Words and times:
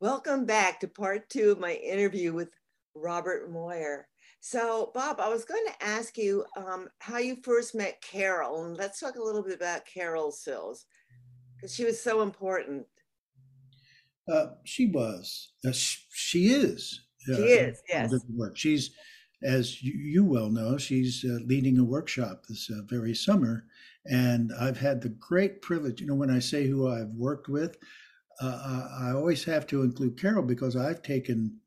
Welcome 0.00 0.44
back 0.44 0.80
to 0.80 0.88
part 0.88 1.30
two 1.30 1.52
of 1.52 1.60
my 1.60 1.74
interview 1.74 2.32
with 2.32 2.48
Robert 2.96 3.50
Moyer. 3.50 4.08
So, 4.40 4.90
Bob, 4.92 5.20
I 5.20 5.28
was 5.28 5.44
going 5.44 5.64
to 5.66 5.86
ask 5.86 6.18
you 6.18 6.44
um, 6.56 6.88
how 6.98 7.18
you 7.18 7.36
first 7.44 7.76
met 7.76 8.02
Carol, 8.02 8.64
and 8.64 8.76
let's 8.76 8.98
talk 8.98 9.14
a 9.14 9.22
little 9.22 9.42
bit 9.42 9.54
about 9.54 9.86
Carol 9.86 10.32
Sills 10.32 10.86
because 11.56 11.72
she 11.72 11.84
was 11.84 12.02
so 12.02 12.22
important. 12.22 12.86
Uh, 14.30 14.46
she 14.64 14.86
was. 14.86 15.52
Uh, 15.64 15.70
she 15.72 16.48
is. 16.48 17.00
Uh, 17.32 17.36
she 17.36 17.42
is. 17.42 17.82
Yes. 17.88 18.12
Work. 18.30 18.56
She's, 18.56 18.90
as 19.44 19.80
you, 19.80 19.92
you, 19.92 20.24
well 20.24 20.50
know, 20.50 20.76
she's 20.76 21.24
uh, 21.24 21.38
leading 21.46 21.78
a 21.78 21.84
workshop 21.84 22.46
this 22.48 22.68
uh, 22.68 22.82
very 22.88 23.14
summer, 23.14 23.64
and 24.06 24.52
I've 24.60 24.78
had 24.78 25.00
the 25.00 25.10
great 25.10 25.62
privilege. 25.62 26.00
You 26.00 26.08
know, 26.08 26.16
when 26.16 26.30
I 26.30 26.40
say 26.40 26.66
who 26.66 26.88
I've 26.88 27.14
worked 27.14 27.48
with, 27.48 27.78
uh, 28.40 28.88
I 29.00 29.10
always 29.12 29.44
have 29.44 29.66
to 29.68 29.82
include 29.82 30.20
Carol 30.20 30.42
because 30.44 30.76
I've 30.76 31.02
taken. 31.02 31.58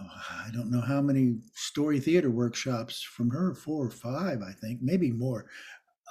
Oh, 0.00 0.06
I 0.46 0.50
don't 0.52 0.70
know 0.70 0.80
how 0.80 1.02
many 1.02 1.38
story 1.54 2.00
theater 2.00 2.30
workshops 2.30 3.02
from 3.02 3.30
her, 3.30 3.54
four 3.54 3.86
or 3.86 3.90
five, 3.90 4.40
I 4.40 4.52
think, 4.52 4.80
maybe 4.80 5.12
more. 5.12 5.46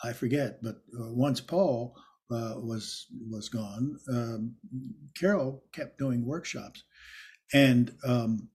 I 0.03 0.13
forget. 0.13 0.61
But 0.61 0.77
once 0.93 1.41
Paul 1.41 1.95
uh, 2.31 2.55
was 2.57 3.07
was 3.29 3.49
gone, 3.49 3.97
um, 4.09 4.55
Carol 5.15 5.63
kept 5.73 5.97
doing 5.97 6.25
workshops, 6.25 6.83
and 7.53 7.91
um, 8.05 8.49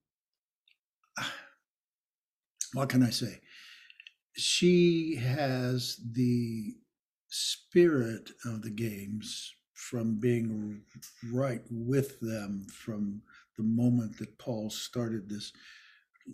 what 2.72 2.88
can 2.88 3.02
I 3.02 3.10
say? 3.10 3.40
She 4.36 5.16
has 5.16 5.98
the 6.12 6.74
spirit 7.28 8.30
of 8.44 8.62
the 8.62 8.70
games 8.70 9.55
from 9.90 10.18
being 10.18 10.80
right 11.32 11.62
with 11.70 12.18
them 12.20 12.66
from 12.72 13.22
the 13.56 13.62
moment 13.62 14.18
that 14.18 14.38
Paul 14.38 14.68
started 14.70 15.28
this 15.28 15.52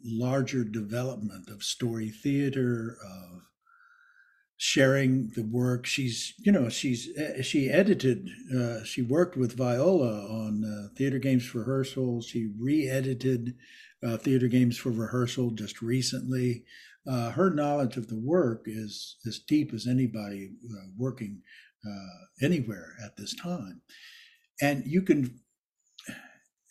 larger 0.04 0.64
development 0.64 1.48
of 1.50 1.62
story 1.62 2.08
theater, 2.08 2.96
of 3.04 3.42
sharing 4.56 5.30
the 5.34 5.42
work. 5.42 5.84
She's, 5.86 6.34
you 6.38 6.52
know, 6.52 6.68
she's 6.68 7.10
eh, 7.16 7.42
she 7.42 7.68
edited, 7.68 8.30
uh, 8.56 8.84
she 8.84 9.02
worked 9.02 9.36
with 9.36 9.56
Viola 9.56 10.26
on 10.28 10.64
uh, 10.64 10.94
Theater 10.96 11.18
Games 11.18 11.44
for 11.44 11.58
Rehearsal. 11.58 12.22
She 12.22 12.48
re-edited 12.58 13.54
uh, 14.02 14.16
Theater 14.16 14.48
Games 14.48 14.78
for 14.78 14.90
Rehearsal 14.90 15.50
just 15.50 15.82
recently. 15.82 16.64
Uh, 17.06 17.30
her 17.32 17.50
knowledge 17.50 17.96
of 17.96 18.08
the 18.08 18.18
work 18.18 18.62
is 18.66 19.16
as 19.26 19.40
deep 19.40 19.74
as 19.74 19.86
anybody 19.86 20.52
uh, 20.72 20.86
working 20.96 21.42
uh, 21.86 22.44
anywhere 22.44 22.94
at 23.04 23.16
this 23.16 23.34
time, 23.34 23.82
and 24.60 24.84
you 24.86 25.02
can 25.02 25.38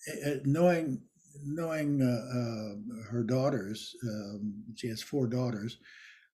eh, 0.08 0.38
knowing 0.46 1.02
knowing 1.44 2.00
her 3.10 3.24
daughters. 3.24 3.96
Um, 4.04 4.64
she 4.76 4.88
has 4.90 5.02
four 5.02 5.28
daughters 5.28 5.78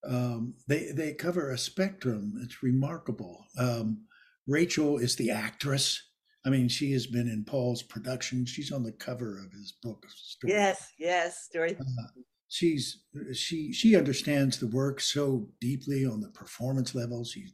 um, 0.05 0.53
they 0.67 0.92
they 0.92 1.14
cover 1.14 1.52
a 1.52 1.58
spectrum. 1.58 2.39
It's 2.44 2.64
remarkable. 2.64 3.45
Um, 3.58 4.05
Rachel 4.48 4.98
is 4.98 5.16
the 5.16 5.31
actress. 5.31 6.02
I 6.45 6.50
mean, 6.50 6.70
she 6.70 6.92
has 6.94 7.08
been 7.08 7.28
in 7.28 7.44
Paul's 7.44 7.83
production. 7.83 8.45
She's 8.45 8.72
on 8.72 8.83
the 8.83 8.94
cover 8.94 9.38
of 9.39 9.52
his 9.52 9.73
book. 9.83 10.05
Story. 10.09 10.53
Yes, 10.53 10.94
yes, 10.98 11.44
story. 11.44 11.75
Uh, 11.80 12.22
she's 12.48 13.03
she 13.33 13.73
she 13.73 13.95
understands 13.95 14.59
the 14.59 14.67
work 14.67 15.02
so 15.02 15.50
deeply 15.59 16.05
on 16.05 16.22
the 16.22 16.30
performance 16.30 16.95
level. 16.95 17.25
She 17.25 17.48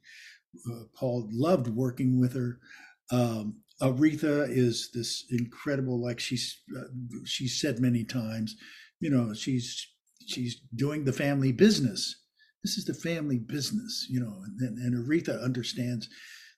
uh, 0.72 0.84
Paul 0.94 1.28
loved 1.32 1.68
working 1.68 2.20
with 2.20 2.34
her. 2.36 2.60
Um, 3.12 3.62
Aretha 3.82 4.48
is 4.50 4.90
this 4.94 5.26
incredible, 5.30 6.02
like 6.02 6.20
she's 6.20 6.62
uh, 6.78 6.84
she's 7.26 7.60
said 7.60 7.80
many 7.80 8.04
times, 8.04 8.56
you 9.00 9.10
know, 9.10 9.34
she's 9.34 9.88
she's 10.26 10.62
doing 10.76 11.04
the 11.04 11.14
family 11.14 11.52
business 11.52 12.16
this 12.64 12.78
is 12.78 12.86
the 12.86 12.94
family 12.94 13.38
business, 13.38 14.08
you 14.10 14.20
know, 14.20 14.44
and, 14.60 14.78
and 14.78 15.06
Aretha 15.06 15.44
understands 15.44 16.10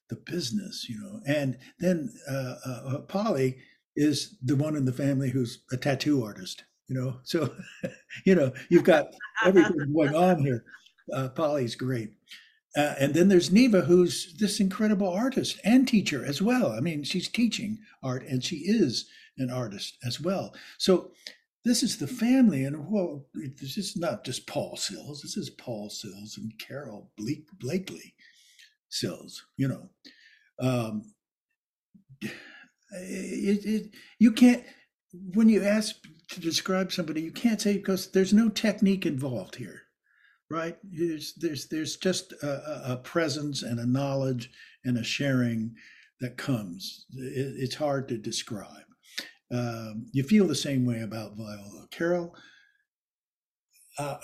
the 0.10 0.16
business, 0.16 0.86
you 0.88 1.00
know, 1.00 1.20
and 1.26 1.58
then 1.80 2.14
uh, 2.30 2.56
uh, 2.66 2.82
uh, 2.88 3.00
Polly 3.02 3.58
is 3.96 4.38
the 4.44 4.56
one 4.56 4.76
in 4.76 4.86
the 4.86 4.94
family 4.94 5.32
who's 5.32 5.64
a 5.72 5.78
tattoo 5.78 6.24
artist, 6.24 6.64
you 6.88 6.96
know, 6.96 7.20
so 7.24 7.50
you 8.26 8.36
know 8.36 8.54
you've 8.70 8.84
got 8.84 9.08
everything 9.44 9.94
going 9.94 10.16
on 10.16 10.40
here. 10.40 10.64
Uh, 11.14 11.30
Polly's 11.30 11.76
great. 11.76 12.12
Uh, 12.76 12.96
and 13.00 13.14
then 13.14 13.30
there's 13.30 13.52
Neva, 13.52 13.82
who's 13.82 14.36
this 14.38 14.60
incredible 14.60 15.10
artist 15.10 15.60
and 15.64 15.88
teacher 15.88 16.26
as 16.26 16.42
well. 16.42 16.72
I 16.72 16.82
mean, 16.82 17.04
she's 17.04 17.30
teaching 17.30 17.80
art 18.04 18.26
and 18.28 18.44
she 18.44 18.58
is 18.58 19.10
an 19.38 19.50
artist 19.50 19.98
as 20.06 20.20
well. 20.20 20.54
So 20.78 21.12
this 21.66 21.82
is 21.82 21.98
the 21.98 22.08
family, 22.08 22.64
and 22.64 22.92
well, 22.92 23.26
this 23.34 23.76
is 23.76 23.98
not 23.98 24.24
just 24.24 24.46
Paul 24.46 24.78
Sills. 24.78 25.24
This 25.24 25.36
is 25.36 25.50
Paul 25.50 25.90
Sills 25.90 26.38
and 26.38 26.54
Carol 26.60 27.12
Blakely 27.60 28.14
Sills. 28.90 29.44
You 29.58 29.70
know, 29.70 29.90
um, 30.60 31.12
it, 32.22 33.66
it, 33.66 33.90
you 34.20 34.32
can't 34.32 34.64
when 35.34 35.50
you 35.50 35.64
ask 35.64 35.96
to 36.30 36.40
describe 36.40 36.92
somebody, 36.92 37.22
you 37.22 37.32
can't 37.32 37.62
say 37.62 37.74
because 37.78 38.12
there's 38.12 38.34
no 38.34 38.50
technique 38.50 39.06
involved 39.06 39.56
here, 39.56 39.82
right? 40.50 40.78
There's 40.84 41.34
there's 41.36 41.68
there's 41.68 41.98
just 41.98 42.34
a, 42.44 42.94
a 42.94 42.98
presence 42.98 43.64
and 43.64 43.80
a 43.80 43.86
knowledge 43.86 44.52
and 44.84 44.98
a 44.98 45.04
sharing 45.04 45.76
that 46.22 46.38
comes. 46.38 47.06
It, 47.14 47.56
it's 47.58 47.76
hard 47.76 48.08
to 48.10 48.18
describe. 48.18 48.86
Um, 49.52 50.08
you 50.12 50.24
feel 50.24 50.48
the 50.48 50.56
same 50.56 50.86
way 50.86 51.02
about 51.02 51.36
Viola. 51.36 51.88
Carol, 51.92 52.36
uh, 53.98 54.18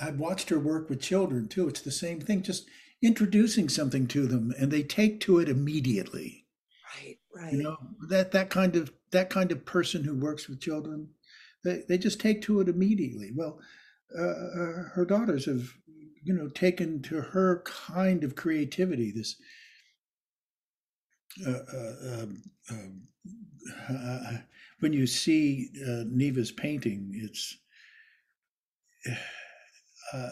I've 0.00 0.18
watched 0.18 0.50
her 0.50 0.58
work 0.58 0.88
with 0.88 1.00
children 1.00 1.48
too. 1.48 1.68
It's 1.68 1.80
the 1.80 1.90
same 1.90 2.20
thing, 2.20 2.42
just 2.42 2.68
introducing 3.02 3.68
something 3.68 4.06
to 4.08 4.26
them 4.26 4.52
and 4.58 4.70
they 4.70 4.82
take 4.82 5.20
to 5.20 5.38
it 5.38 5.48
immediately. 5.48 6.46
Right, 6.96 7.18
right. 7.34 7.52
You 7.52 7.62
know, 7.62 7.76
that, 8.08 8.32
that 8.32 8.50
kind 8.50 8.76
of, 8.76 8.92
that 9.12 9.30
kind 9.30 9.52
of 9.52 9.64
person 9.64 10.04
who 10.04 10.14
works 10.14 10.48
with 10.48 10.60
children, 10.60 11.10
they, 11.64 11.82
they 11.88 11.98
just 11.98 12.20
take 12.20 12.42
to 12.42 12.60
it 12.60 12.68
immediately. 12.68 13.30
Well, 13.34 13.60
uh, 14.16 14.22
uh 14.22 14.82
her 14.94 15.04
daughters 15.06 15.46
have, 15.46 15.74
you 16.22 16.34
know, 16.34 16.48
taken 16.48 17.02
to 17.02 17.20
her 17.20 17.62
kind 17.64 18.24
of 18.24 18.34
creativity, 18.34 19.12
this, 19.12 19.36
uh, 21.46 21.50
uh, 21.50 22.22
um, 22.22 22.42
um, 22.70 23.02
uh, 23.90 24.38
when 24.80 24.92
you 24.92 25.06
see 25.06 25.70
uh, 25.86 26.04
Neva's 26.06 26.52
painting, 26.52 27.12
it's 27.14 27.58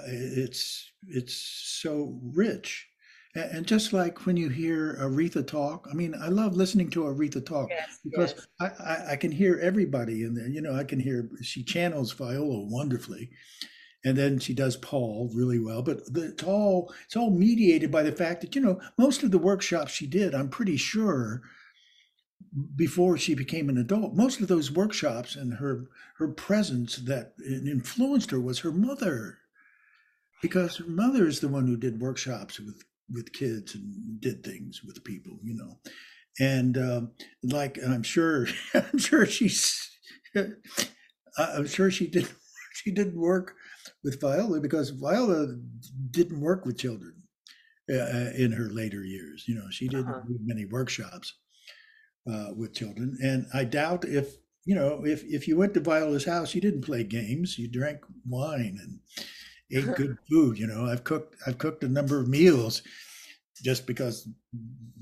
it's 0.06 0.92
it's 1.08 1.34
so 1.34 2.18
rich, 2.22 2.88
and 3.34 3.66
just 3.66 3.92
like 3.92 4.26
when 4.26 4.36
you 4.36 4.48
hear 4.48 4.96
Aretha 5.00 5.46
talk, 5.46 5.88
I 5.90 5.94
mean, 5.94 6.14
I 6.20 6.28
love 6.28 6.56
listening 6.56 6.88
to 6.90 7.02
Aretha 7.02 7.44
talk 7.44 7.68
yes, 7.68 7.98
because 8.04 8.34
yes. 8.36 8.46
I, 8.60 8.84
I, 8.84 9.12
I 9.12 9.16
can 9.16 9.32
hear 9.32 9.58
everybody 9.60 10.22
in 10.22 10.34
there. 10.34 10.48
You 10.48 10.60
know, 10.60 10.74
I 10.74 10.84
can 10.84 11.00
hear 11.00 11.28
she 11.42 11.64
channels 11.64 12.12
Viola 12.12 12.66
wonderfully, 12.68 13.30
and 14.04 14.16
then 14.16 14.38
she 14.38 14.54
does 14.54 14.76
Paul 14.76 15.32
really 15.34 15.58
well. 15.58 15.82
But 15.82 16.12
the, 16.12 16.26
it's 16.26 16.44
all 16.44 16.94
it's 17.06 17.16
all 17.16 17.30
mediated 17.30 17.90
by 17.90 18.04
the 18.04 18.12
fact 18.12 18.40
that 18.42 18.54
you 18.54 18.60
know 18.60 18.80
most 18.96 19.24
of 19.24 19.32
the 19.32 19.38
workshops 19.38 19.92
she 19.92 20.06
did, 20.06 20.32
I'm 20.32 20.48
pretty 20.48 20.76
sure, 20.76 21.42
before 22.76 23.18
she 23.18 23.34
became 23.34 23.68
an 23.68 23.78
adult, 23.78 24.14
most 24.14 24.40
of 24.40 24.46
those 24.46 24.70
workshops 24.70 25.34
and 25.34 25.54
her 25.54 25.88
her 26.18 26.28
presence 26.28 26.96
that 26.98 27.32
influenced 27.44 28.30
her 28.30 28.40
was 28.40 28.60
her 28.60 28.70
mother, 28.70 29.38
because 30.40 30.76
her 30.76 30.86
mother 30.86 31.26
is 31.26 31.40
the 31.40 31.48
one 31.48 31.66
who 31.66 31.76
did 31.76 32.00
workshops 32.00 32.60
with 32.60 32.84
with 33.10 33.32
kids 33.32 33.74
and 33.74 34.20
did 34.20 34.44
things 34.44 34.82
with 34.84 35.04
people, 35.04 35.38
you 35.42 35.54
know, 35.54 35.78
and 36.38 36.78
um, 36.78 37.12
like 37.42 37.78
I'm 37.86 38.02
sure 38.02 38.46
I'm 38.74 38.98
sure 38.98 39.26
she's 39.26 39.90
I'm 41.38 41.66
sure 41.66 41.90
she 41.90 42.06
did 42.06 42.28
she 42.74 42.90
didn't 42.90 43.20
work 43.20 43.54
with 44.02 44.20
Viola 44.20 44.60
because 44.60 44.90
Viola 44.90 45.56
didn't 46.10 46.40
work 46.40 46.64
with 46.64 46.78
children 46.78 47.14
uh, 47.90 47.96
uh, 47.96 48.30
in 48.36 48.52
her 48.52 48.68
later 48.70 49.04
years. 49.04 49.44
You 49.46 49.56
know, 49.56 49.66
she 49.70 49.88
didn't 49.88 50.08
uh-huh. 50.08 50.22
do 50.26 50.38
many 50.42 50.64
workshops 50.64 51.34
uh, 52.30 52.48
with 52.56 52.74
children, 52.74 53.16
and 53.22 53.46
I 53.52 53.64
doubt 53.64 54.04
if 54.04 54.34
you 54.64 54.74
know 54.74 55.04
if 55.04 55.22
if 55.24 55.46
you 55.46 55.56
went 55.56 55.74
to 55.74 55.80
Viola's 55.80 56.24
house, 56.24 56.54
you 56.54 56.60
didn't 56.60 56.84
play 56.84 57.04
games. 57.04 57.58
You 57.58 57.70
drank 57.70 58.00
wine 58.26 58.78
and 58.80 59.00
ate 59.70 59.94
good 59.96 60.16
food. 60.30 60.58
You 60.58 60.66
know, 60.66 60.86
I've 60.86 61.04
cooked 61.04 61.36
I've 61.46 61.58
cooked 61.58 61.84
a 61.84 61.88
number 61.88 62.18
of 62.20 62.28
meals 62.28 62.82
just 63.62 63.86
because 63.86 64.28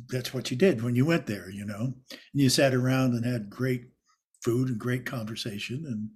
that's 0.08 0.34
what 0.34 0.50
you 0.50 0.56
did 0.56 0.82
when 0.82 0.94
you 0.94 1.06
went 1.06 1.26
there. 1.26 1.50
You 1.50 1.64
know, 1.64 1.94
and 2.10 2.20
you 2.32 2.48
sat 2.48 2.74
around 2.74 3.14
and 3.14 3.24
had 3.24 3.50
great 3.50 3.88
food 4.42 4.68
and 4.68 4.78
great 4.78 5.06
conversation 5.06 5.84
and 5.86 6.10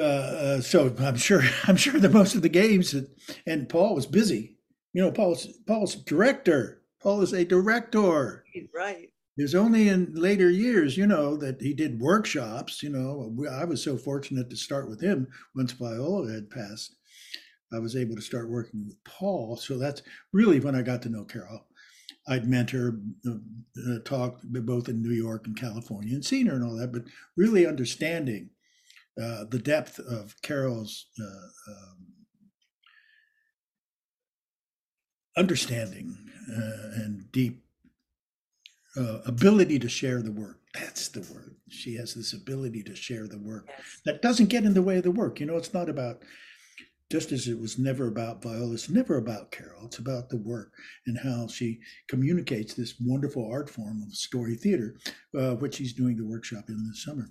uh, 0.00 0.60
so 0.60 0.94
I'm 1.00 1.16
sure 1.16 1.42
I'm 1.64 1.76
sure 1.76 1.98
that 2.00 2.12
most 2.12 2.34
of 2.34 2.42
the 2.42 2.48
games 2.48 2.92
that, 2.92 3.08
and 3.46 3.68
Paul 3.68 3.94
was 3.94 4.06
busy. 4.06 4.56
You 4.92 5.02
know, 5.02 5.10
Paul's 5.10 5.46
Paul's 5.66 5.94
director. 5.94 6.82
Paul 7.02 7.22
is 7.22 7.32
a 7.32 7.44
director. 7.44 8.44
Right. 8.74 9.11
It 9.38 9.42
was 9.42 9.54
only 9.54 9.88
in 9.88 10.12
later 10.14 10.50
years, 10.50 10.96
you 10.96 11.06
know, 11.06 11.36
that 11.38 11.60
he 11.60 11.72
did 11.72 12.00
workshops. 12.00 12.82
You 12.82 12.90
know, 12.90 13.34
I 13.50 13.64
was 13.64 13.82
so 13.82 13.96
fortunate 13.96 14.50
to 14.50 14.56
start 14.56 14.90
with 14.90 15.00
him 15.00 15.26
once 15.54 15.72
Viola 15.72 16.30
had 16.30 16.50
passed. 16.50 16.96
I 17.72 17.78
was 17.78 17.96
able 17.96 18.14
to 18.16 18.22
start 18.22 18.50
working 18.50 18.84
with 18.84 19.02
Paul. 19.04 19.56
So 19.56 19.78
that's 19.78 20.02
really 20.32 20.60
when 20.60 20.74
I 20.74 20.82
got 20.82 21.00
to 21.02 21.08
know 21.08 21.24
Carol. 21.24 21.66
I'd 22.28 22.46
met 22.46 22.70
her, 22.70 23.00
uh, 23.26 23.90
uh, 23.90 23.98
talked 24.04 24.44
both 24.44 24.88
in 24.88 25.02
New 25.02 25.14
York 25.14 25.46
and 25.46 25.56
California, 25.56 26.14
and 26.14 26.24
seen 26.24 26.46
her 26.46 26.54
and 26.54 26.64
all 26.64 26.76
that, 26.76 26.92
but 26.92 27.04
really 27.36 27.66
understanding 27.66 28.50
uh, 29.20 29.44
the 29.50 29.58
depth 29.58 29.98
of 29.98 30.40
Carol's 30.42 31.06
uh, 31.20 31.72
um, 31.72 32.06
understanding 35.36 36.16
uh, 36.50 37.02
and 37.02 37.32
deep 37.32 37.62
uh, 38.96 39.18
ability 39.26 39.78
to 39.78 39.88
share 39.88 40.22
the 40.22 40.32
work. 40.32 40.60
That's 40.74 41.08
the 41.08 41.20
word. 41.32 41.56
She 41.68 41.96
has 41.96 42.14
this 42.14 42.32
ability 42.32 42.82
to 42.84 42.96
share 42.96 43.26
the 43.26 43.38
work 43.38 43.66
yes. 43.68 44.00
that 44.04 44.22
doesn't 44.22 44.48
get 44.48 44.64
in 44.64 44.74
the 44.74 44.82
way 44.82 44.98
of 44.98 45.04
the 45.04 45.10
work. 45.10 45.40
You 45.40 45.46
know, 45.46 45.56
it's 45.56 45.74
not 45.74 45.88
about 45.88 46.22
just 47.10 47.30
as 47.30 47.46
it 47.46 47.60
was 47.60 47.78
never 47.78 48.08
about 48.08 48.42
Viola, 48.42 48.72
it's 48.72 48.88
never 48.88 49.18
about 49.18 49.50
Carol. 49.50 49.84
It's 49.84 49.98
about 49.98 50.30
the 50.30 50.38
work 50.38 50.72
and 51.06 51.18
how 51.18 51.46
she 51.46 51.78
communicates 52.08 52.72
this 52.72 52.94
wonderful 52.98 53.46
art 53.52 53.68
form 53.68 54.02
of 54.02 54.14
story 54.14 54.56
theater, 54.56 54.96
uh, 55.38 55.56
which 55.56 55.74
she's 55.74 55.92
doing 55.92 56.16
the 56.16 56.26
workshop 56.26 56.64
in 56.68 56.88
this 56.88 57.04
summer. 57.04 57.28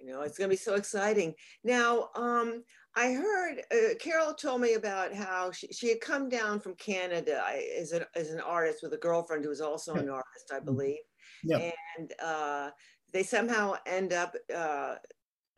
You 0.00 0.12
know, 0.12 0.22
it's 0.22 0.38
going 0.38 0.48
to 0.48 0.56
be 0.56 0.60
so 0.60 0.74
exciting. 0.74 1.34
Now, 1.64 2.08
um, 2.14 2.64
I 2.96 3.12
heard 3.12 3.62
uh, 3.72 3.94
Carol 4.00 4.34
told 4.34 4.60
me 4.60 4.74
about 4.74 5.14
how 5.14 5.50
she, 5.52 5.68
she 5.68 5.88
had 5.88 6.00
come 6.00 6.28
down 6.28 6.60
from 6.60 6.74
Canada 6.76 7.42
as 7.78 7.92
an, 7.92 8.04
as 8.16 8.30
an 8.30 8.40
artist 8.40 8.80
with 8.82 8.92
a 8.94 8.98
girlfriend 8.98 9.44
who 9.44 9.50
was 9.50 9.60
also 9.60 9.94
an 9.94 10.08
artist, 10.08 10.50
I 10.50 10.56
mm-hmm. 10.56 10.64
believe. 10.64 10.98
Yeah. 11.44 11.70
And 11.98 12.12
uh, 12.22 12.70
they 13.12 13.22
somehow 13.22 13.74
end 13.86 14.12
up 14.12 14.34
uh, 14.54 14.96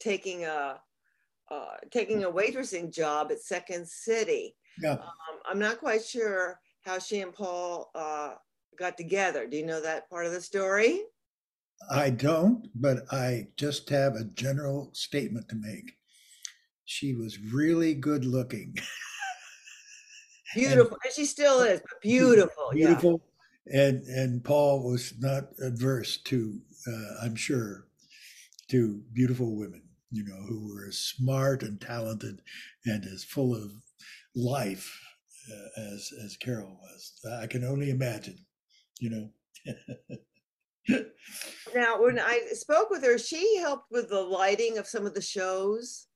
taking 0.00 0.44
a 0.44 0.80
uh, 1.50 1.76
taking 1.90 2.24
a 2.24 2.30
waitressing 2.30 2.92
job 2.92 3.30
at 3.30 3.40
Second 3.40 3.86
City. 3.86 4.54
Yeah. 4.82 4.92
Um, 4.92 5.38
I'm 5.46 5.58
not 5.58 5.78
quite 5.78 6.02
sure 6.02 6.58
how 6.82 6.98
she 6.98 7.20
and 7.20 7.32
Paul 7.32 7.90
uh, 7.94 8.34
got 8.78 8.96
together. 8.96 9.46
Do 9.46 9.56
you 9.56 9.66
know 9.66 9.82
that 9.82 10.08
part 10.08 10.24
of 10.26 10.32
the 10.32 10.40
story? 10.40 11.00
I 11.90 12.10
don't, 12.10 12.68
but 12.74 13.04
I 13.12 13.48
just 13.56 13.88
have 13.90 14.14
a 14.14 14.24
general 14.24 14.90
statement 14.92 15.48
to 15.48 15.56
make. 15.56 15.92
She 16.84 17.14
was 17.14 17.38
really 17.38 17.94
good 17.94 18.24
looking. 18.24 18.74
beautiful, 20.54 20.94
and, 20.94 21.04
and, 21.04 21.12
she 21.14 21.24
still 21.24 21.60
is, 21.60 21.80
but 21.80 22.00
beautiful. 22.00 22.70
Beautiful. 22.72 23.22
Yeah. 23.66 23.80
And 23.86 24.02
and 24.08 24.44
Paul 24.44 24.82
was 24.82 25.14
not 25.20 25.44
adverse 25.62 26.16
to, 26.24 26.58
uh, 26.86 27.24
I'm 27.24 27.36
sure, 27.36 27.86
to 28.70 29.02
beautiful 29.12 29.56
women 29.56 29.82
you 30.12 30.24
know, 30.24 30.36
who 30.46 30.68
were 30.68 30.86
as 30.86 30.98
smart 30.98 31.62
and 31.62 31.80
talented 31.80 32.42
and 32.84 33.04
as 33.04 33.24
full 33.24 33.54
of 33.56 33.72
life 34.36 35.00
uh, 35.50 35.82
as 35.94 36.10
as 36.24 36.36
Carol 36.36 36.78
was. 36.80 37.12
I 37.42 37.46
can 37.46 37.64
only 37.64 37.90
imagine, 37.90 38.38
you 39.00 39.10
know. 39.10 39.30
now, 40.88 42.02
when 42.02 42.18
I 42.18 42.40
spoke 42.52 42.90
with 42.90 43.04
her, 43.04 43.18
she 43.18 43.58
helped 43.58 43.90
with 43.90 44.08
the 44.08 44.20
lighting 44.20 44.78
of 44.78 44.86
some 44.86 45.06
of 45.06 45.14
the 45.14 45.22
shows. 45.22 46.06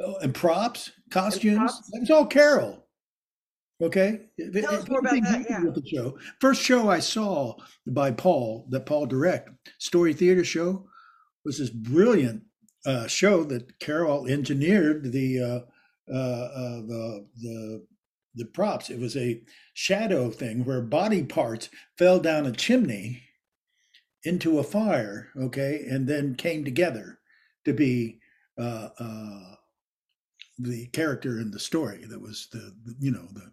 Oh, 0.00 0.16
and 0.22 0.34
props, 0.34 0.92
costumes. 1.10 1.58
And 1.58 1.68
props. 1.68 1.90
Was 2.00 2.10
all 2.10 2.26
Carol. 2.26 2.84
Okay. 3.80 4.22
Tell 4.38 4.74
us 4.74 4.88
more 4.88 4.98
about 4.98 5.22
that. 5.22 5.46
Yeah. 5.48 5.60
The 5.60 5.82
show. 5.86 6.18
First 6.40 6.62
show 6.62 6.90
I 6.90 6.98
saw 6.98 7.54
by 7.86 8.10
Paul, 8.10 8.66
that 8.70 8.86
Paul 8.86 9.06
direct, 9.06 9.50
story 9.78 10.12
theater 10.12 10.44
show, 10.44 10.88
was 11.44 11.58
this 11.58 11.70
brilliant 11.70 12.42
uh, 12.86 13.06
show 13.06 13.44
that 13.44 13.78
Carol 13.78 14.26
engineered 14.26 15.12
the 15.12 15.40
uh, 15.40 15.60
uh, 16.12 16.16
uh, 16.16 16.80
the 16.86 17.26
the 17.40 17.86
the 18.34 18.44
props. 18.46 18.90
It 18.90 18.98
was 18.98 19.16
a 19.16 19.42
shadow 19.74 20.30
thing 20.30 20.64
where 20.64 20.80
body 20.80 21.22
parts 21.22 21.68
fell 21.98 22.18
down 22.18 22.46
a 22.46 22.52
chimney 22.52 23.22
into 24.24 24.58
a 24.58 24.64
fire, 24.64 25.28
okay, 25.36 25.84
and 25.88 26.06
then 26.06 26.34
came 26.34 26.64
together 26.64 27.18
to 27.64 27.72
be 27.72 28.18
uh, 28.58 28.88
uh, 28.98 29.54
the 30.58 30.86
character 30.88 31.38
in 31.38 31.50
the 31.50 31.60
story. 31.60 32.04
That 32.04 32.20
was 32.20 32.48
the, 32.52 32.74
the, 32.84 32.94
you 32.98 33.10
know 33.10 33.26
the 33.32 33.52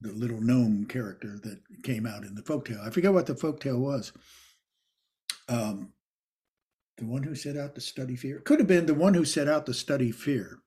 the 0.00 0.12
little 0.12 0.40
gnome 0.40 0.86
character 0.86 1.38
that 1.42 1.60
came 1.82 2.06
out 2.06 2.22
in 2.22 2.34
the 2.34 2.42
folktale. 2.42 2.86
I 2.86 2.90
forget 2.90 3.12
what 3.12 3.26
the 3.26 3.34
folktale 3.34 3.80
was. 3.80 4.12
Um, 5.48 5.92
the 6.98 7.06
one 7.06 7.22
who 7.22 7.34
set 7.34 7.56
out 7.56 7.74
to 7.74 7.80
study 7.80 8.16
fear. 8.16 8.40
Could 8.40 8.58
have 8.60 8.68
been 8.68 8.86
the 8.86 8.94
one 8.94 9.14
who 9.14 9.24
set 9.24 9.48
out 9.48 9.66
to 9.66 9.74
study 9.74 10.12
fear. 10.12 10.60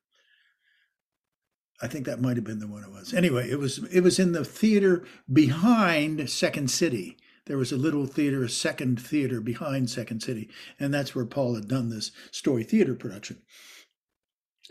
I 1.81 1.88
think 1.88 2.06
that 2.06 2.22
might 2.22 2.38
have 2.38 2.45
been 2.45 2.60
the 2.60 2.68
one 2.68 2.84
it 2.84 2.92
was. 2.92 3.13
Anyway, 3.13 3.50
it 3.50 3.60
was 3.60 3.84
it 3.92 4.01
was 4.01 4.19
in 4.19 4.34
the 4.34 4.45
theater 4.45 5.04
behind 5.31 6.30
Second 6.30 6.69
City. 6.69 7.18
There 7.51 7.57
was 7.57 7.74
a 7.74 7.77
little 7.77 8.06
theater, 8.06 8.45
a 8.45 8.50
second 8.50 8.98
theater 9.01 9.42
behind 9.42 9.89
Second 9.89 10.21
City, 10.21 10.50
and 10.80 10.94
that's 10.94 11.13
where 11.13 11.25
Paul 11.25 11.56
had 11.56 11.68
done 11.68 11.89
this 11.89 12.12
story 12.31 12.63
theater 12.63 12.95
production. 12.95 13.42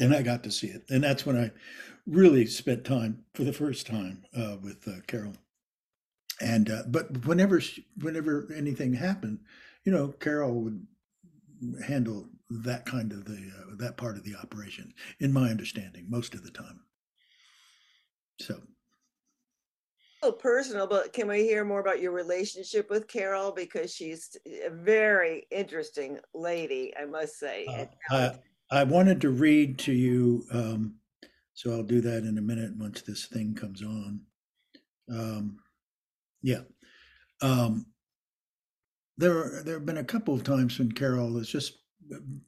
And 0.01 0.15
I 0.15 0.23
got 0.23 0.43
to 0.45 0.51
see 0.51 0.69
it, 0.69 0.87
and 0.89 1.05
that's 1.05 1.27
when 1.27 1.37
I 1.37 1.51
really 2.07 2.47
spent 2.47 2.87
time 2.87 3.27
for 3.35 3.45
the 3.45 3.53
first 3.53 3.87
time 3.87 4.25
uh, 4.35 4.57
with 4.63 4.89
uh, 4.89 5.03
Carol. 5.07 5.35
And 6.41 6.71
uh, 6.71 6.85
but 6.89 7.27
whenever 7.27 7.61
whenever 8.01 8.51
anything 8.57 8.95
happened, 8.95 9.41
you 9.85 9.93
know, 9.93 10.09
Carol 10.09 10.63
would 10.63 10.87
handle 11.87 12.31
that 12.49 12.87
kind 12.87 13.13
of 13.13 13.27
the 13.27 13.53
uh, 13.59 13.75
that 13.77 13.99
part 13.99 14.17
of 14.17 14.25
the 14.25 14.37
operation 14.37 14.95
in 15.19 15.35
my 15.35 15.51
understanding 15.51 16.07
most 16.09 16.33
of 16.33 16.43
the 16.43 16.51
time 16.51 16.81
so 18.41 18.63
little 20.23 20.39
personal 20.39 20.87
but 20.87 21.13
can 21.13 21.29
we 21.29 21.43
hear 21.43 21.65
more 21.65 21.81
about 21.81 22.01
your 22.01 22.13
relationship 22.13 22.91
with 22.91 23.09
carol? 23.09 23.53
Because 23.53 23.93
she's 23.95 24.37
a 24.47 24.71
very 24.71 25.47
interesting 25.51 26.19
lady 26.35 26.93
i 27.01 27.05
must 27.05 27.39
say 27.39 27.67
uh, 28.11 28.31
I, 28.71 28.81
I 28.81 28.85
wanted 28.85 29.21
to 29.23 29.31
read 29.31 29.79
to 29.81 29.93
you 29.93 30.45
um, 30.53 30.95
so 31.55 31.73
i'll 31.73 31.83
do 31.83 32.01
that 32.01 32.25
in 32.25 32.39
a 32.39 32.43
minute 32.43 32.77
once 32.77 33.03
this 33.03 33.27
thing 33.27 33.55
comes 33.55 33.83
on. 33.83 34.21
Um, 35.11 35.59
yeah. 36.43 36.63
Um, 37.43 37.87
there 39.19 39.63
there 39.65 39.75
have 39.75 39.87
been 39.87 39.99
a 39.99 40.05
couple 40.05 40.35
of 40.35 40.45
times 40.45 40.79
when 40.79 40.93
Carol 40.93 41.37
has 41.37 41.49
just 41.49 41.79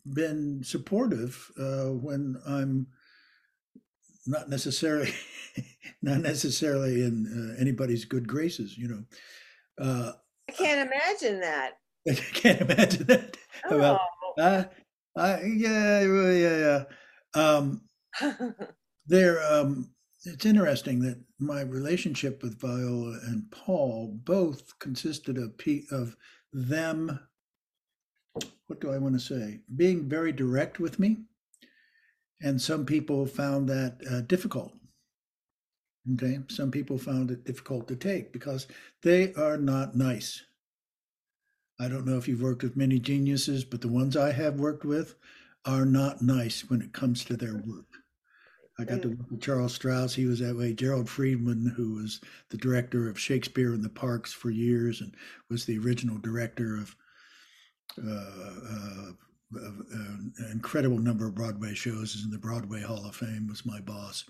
been 0.07 0.63
supportive 0.65 1.51
uh, 1.59 1.91
when 1.91 2.41
I'm 2.47 2.87
not 4.27 4.49
necessarily 4.49 5.13
not 6.03 6.21
necessarily 6.21 7.03
in 7.03 7.55
uh, 7.57 7.61
anybody's 7.61 8.05
good 8.05 8.27
graces, 8.27 8.77
you 8.77 8.89
know. 8.89 9.05
Uh, 9.81 10.13
I 10.49 10.53
can't 10.53 10.91
imagine 10.91 11.41
that. 11.41 11.79
I 12.09 12.15
can't 12.15 12.61
imagine 12.61 13.07
that. 13.07 13.37
Oh. 13.71 13.77
About, 13.77 14.01
uh, 14.39 14.65
I, 15.17 15.43
yeah, 15.43 16.01
yeah, 16.03 16.57
yeah. 16.57 16.85
Um, 17.35 17.83
there, 19.07 19.43
um, 19.43 19.91
it's 20.25 20.47
interesting 20.47 21.01
that 21.01 21.23
my 21.39 21.63
relationship 21.63 22.43
with 22.43 22.61
Viola 22.61 23.19
and 23.27 23.51
Paul 23.51 24.19
both 24.25 24.79
consisted 24.79 25.39
of 25.39 25.55
of 25.91 26.17
them, 26.53 27.19
what 28.67 28.81
do 28.81 28.93
I 28.93 28.99
want 28.99 29.15
to 29.15 29.21
say, 29.21 29.61
being 29.75 30.09
very 30.09 30.33
direct 30.33 30.79
with 30.79 30.99
me. 30.99 31.25
And 32.43 32.61
some 32.61 32.85
people 32.85 33.27
found 33.27 33.69
that 33.69 34.01
uh, 34.11 34.21
difficult. 34.23 34.73
Okay. 36.15 36.41
Some 36.49 36.71
people 36.71 36.99
found 36.99 37.31
it 37.31 37.45
difficult 37.45 37.87
to 37.89 37.97
take 37.97 38.33
because 38.33 38.67
they 39.03 39.33
are 39.35 39.57
not 39.57 39.97
nice. 39.97 40.43
I 41.79 41.89
don't 41.89 42.07
know 42.07 42.19
if 42.19 42.29
you've 42.29 42.43
worked 42.43 42.63
with 42.63 42.77
many 42.77 42.99
geniuses, 42.99 43.65
but 43.65 43.81
the 43.81 43.89
ones 43.89 44.17
I 44.17 44.33
have 44.33 44.61
worked 44.61 44.85
with 44.85 45.15
are 45.65 45.85
not 45.85 46.23
nice 46.23 46.69
when 46.69 46.83
it 46.83 46.93
comes 46.93 47.25
to 47.25 47.37
their 47.37 47.55
work. 47.55 47.87
I 48.79 48.85
got 48.85 49.03
to 49.03 49.09
work 49.09 49.31
with 49.31 49.41
Charles 49.41 49.75
Strouse. 49.75 50.15
He 50.15 50.27
was 50.27 50.41
that 50.41 50.57
way. 50.57 50.73
Gerald 50.73 51.09
Freedman, 51.09 51.73
who 51.77 51.95
was 51.95 52.21
the 52.51 52.57
director 52.57 53.09
of 53.09 53.19
Shakespeare 53.19 53.75
in 53.75 53.83
the 53.83 53.89
Parks 53.89 54.33
for 54.33 54.51
years 54.51 55.01
and 55.01 55.15
was 55.51 55.65
the 55.65 55.79
original 55.79 56.19
director 56.19 56.77
of, 56.77 56.97
uh, 58.05 58.11
uh, 58.11 59.13
an 59.55 60.35
incredible 60.51 60.99
number 60.99 61.27
of 61.27 61.35
Broadway 61.35 61.75
shows, 61.75 62.15
is 62.15 62.25
in 62.25 62.31
the 62.31 62.39
Broadway 62.39 62.83
Hall 62.83 63.07
of 63.07 63.17
Fame, 63.17 63.47
was 63.49 63.67
my 63.67 63.81
boss. 63.81 64.25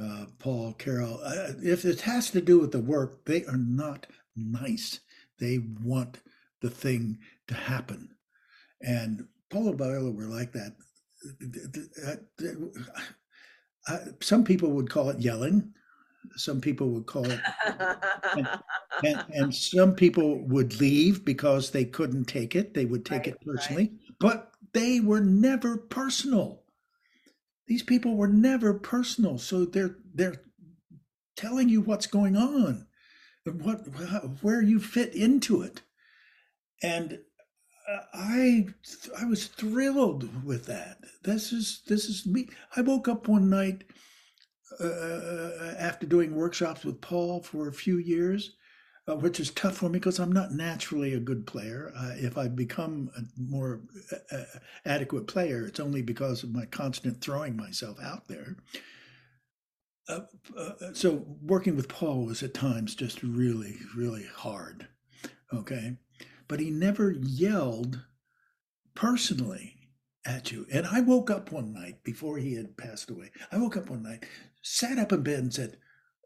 Uh, 0.00 0.24
Paul 0.38 0.72
Carroll. 0.74 1.20
Uh, 1.22 1.52
if 1.62 1.84
it 1.84 2.00
has 2.00 2.30
to 2.30 2.40
do 2.40 2.58
with 2.58 2.72
the 2.72 2.80
work, 2.80 3.24
they 3.26 3.44
are 3.44 3.58
not 3.58 4.06
nice. 4.36 5.00
They 5.38 5.60
want 5.82 6.20
the 6.62 6.70
thing 6.70 7.18
to 7.48 7.54
happen. 7.54 8.08
And 8.80 9.26
Paul 9.50 9.68
and 9.68 9.78
Viola 9.78 10.10
were 10.10 10.24
like 10.24 10.52
that 10.52 10.72
some 14.20 14.44
people 14.44 14.70
would 14.70 14.90
call 14.90 15.10
it 15.10 15.20
yelling. 15.20 15.72
some 16.36 16.60
people 16.60 16.88
would 16.90 17.06
call 17.06 17.28
it. 17.28 17.40
and, 18.36 18.48
and, 19.04 19.24
and, 19.34 19.54
some 19.54 19.94
people 19.94 20.38
would 20.46 20.78
leave 20.80 21.24
because 21.24 21.70
they 21.70 21.84
couldn't 21.84 22.26
take 22.26 22.54
it. 22.54 22.74
They 22.74 22.84
would 22.84 23.04
take 23.04 23.26
right, 23.26 23.28
it 23.28 23.40
personally, 23.44 23.90
right. 23.90 24.01
But 24.22 24.52
they 24.72 25.00
were 25.00 25.20
never 25.20 25.76
personal. 25.76 26.62
These 27.66 27.82
people 27.82 28.16
were 28.16 28.28
never 28.28 28.72
personal. 28.72 29.36
So 29.38 29.64
they're 29.64 29.96
they're 30.14 30.42
telling 31.36 31.68
you 31.68 31.80
what's 31.80 32.06
going 32.06 32.36
on, 32.36 32.86
what 33.44 33.78
where 34.40 34.62
you 34.62 34.78
fit 34.78 35.14
into 35.14 35.62
it, 35.62 35.82
and 36.82 37.18
uh, 37.88 37.98
I 38.14 38.66
I 39.18 39.24
was 39.24 39.48
thrilled 39.48 40.44
with 40.44 40.66
that. 40.66 40.98
This 41.24 41.52
is 41.52 41.82
this 41.88 42.04
is 42.04 42.24
me. 42.24 42.48
I 42.76 42.82
woke 42.82 43.08
up 43.08 43.26
one 43.26 43.50
night 43.50 43.82
uh, 44.80 44.86
uh, 44.86 45.74
after 45.78 46.06
doing 46.06 46.36
workshops 46.36 46.84
with 46.84 47.00
Paul 47.00 47.42
for 47.42 47.66
a 47.66 47.72
few 47.72 47.98
years, 47.98 48.52
uh, 49.08 49.16
which 49.16 49.40
is 49.40 49.50
tough 49.50 49.76
for 49.76 49.88
me 49.88 49.98
because 49.98 50.18
I'm 50.18 50.32
not 50.32 50.52
naturally 50.52 51.14
a 51.14 51.20
good 51.20 51.46
player. 51.46 51.92
Uh, 51.96 52.12
if 52.16 52.38
I 52.38 52.48
become 52.48 53.10
a 53.16 53.22
more 53.40 53.80
uh, 54.12 54.36
uh, 54.36 54.44
adequate 54.84 55.26
player, 55.26 55.66
it's 55.66 55.80
only 55.80 56.02
because 56.02 56.42
of 56.42 56.52
my 56.52 56.66
constant 56.66 57.20
throwing 57.20 57.56
myself 57.56 57.98
out 58.02 58.28
there. 58.28 58.56
so 60.92 61.24
working 61.42 61.76
with 61.76 61.88
Paul 61.88 62.26
was 62.26 62.42
at 62.42 62.54
times 62.54 62.94
just 62.94 63.22
really, 63.22 63.76
really 63.96 64.26
hard. 64.36 64.88
Okay, 65.52 65.96
but 66.48 66.60
he 66.60 66.70
never 66.70 67.12
yelled 67.12 68.04
personally 68.94 69.76
at 70.24 70.52
you. 70.52 70.66
And 70.72 70.86
I 70.86 71.00
woke 71.00 71.30
up 71.30 71.50
one 71.50 71.72
night 71.72 72.02
before 72.04 72.38
he 72.38 72.54
had 72.54 72.76
passed 72.76 73.10
away. 73.10 73.30
I 73.50 73.58
woke 73.58 73.76
up 73.76 73.90
one 73.90 74.02
night 74.02 74.24
sat 74.62 74.98
up 74.98 75.12
in 75.12 75.22
bed 75.22 75.40
and 75.40 75.52
said, 75.52 75.76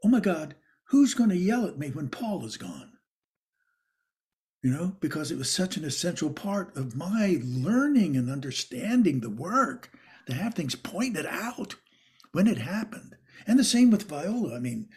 Oh 0.05 0.09
my 0.09 0.21
God, 0.21 0.55
who's 0.87 1.15
going 1.15 1.31
to 1.31 1.37
yell 1.37 1.67
at 1.67 1.79
me 1.79 1.91
when 1.91 2.09
Paul 2.09 2.45
is 2.45 2.57
gone? 2.57 2.93
You 4.63 4.71
know, 4.71 4.97
because 5.01 5.31
it 5.31 5.39
was 5.39 5.51
such 5.51 5.77
an 5.77 5.85
essential 5.85 6.31
part 6.31 6.77
of 6.77 6.97
my 6.97 7.39
learning 7.43 8.17
and 8.17 8.31
understanding 8.31 9.21
the 9.21 9.31
work 9.31 9.91
to 10.27 10.35
have 10.35 10.55
things 10.55 10.75
pointed 10.75 11.27
out 11.27 11.77
when 12.33 12.49
it 12.49 12.59
happened. 12.59 13.15
And 13.47 13.59
the 13.59 13.65
same 13.65 13.91
with 13.91 14.09
Viola. 14.09 14.57
I 14.57 14.59
mean, 14.59 14.89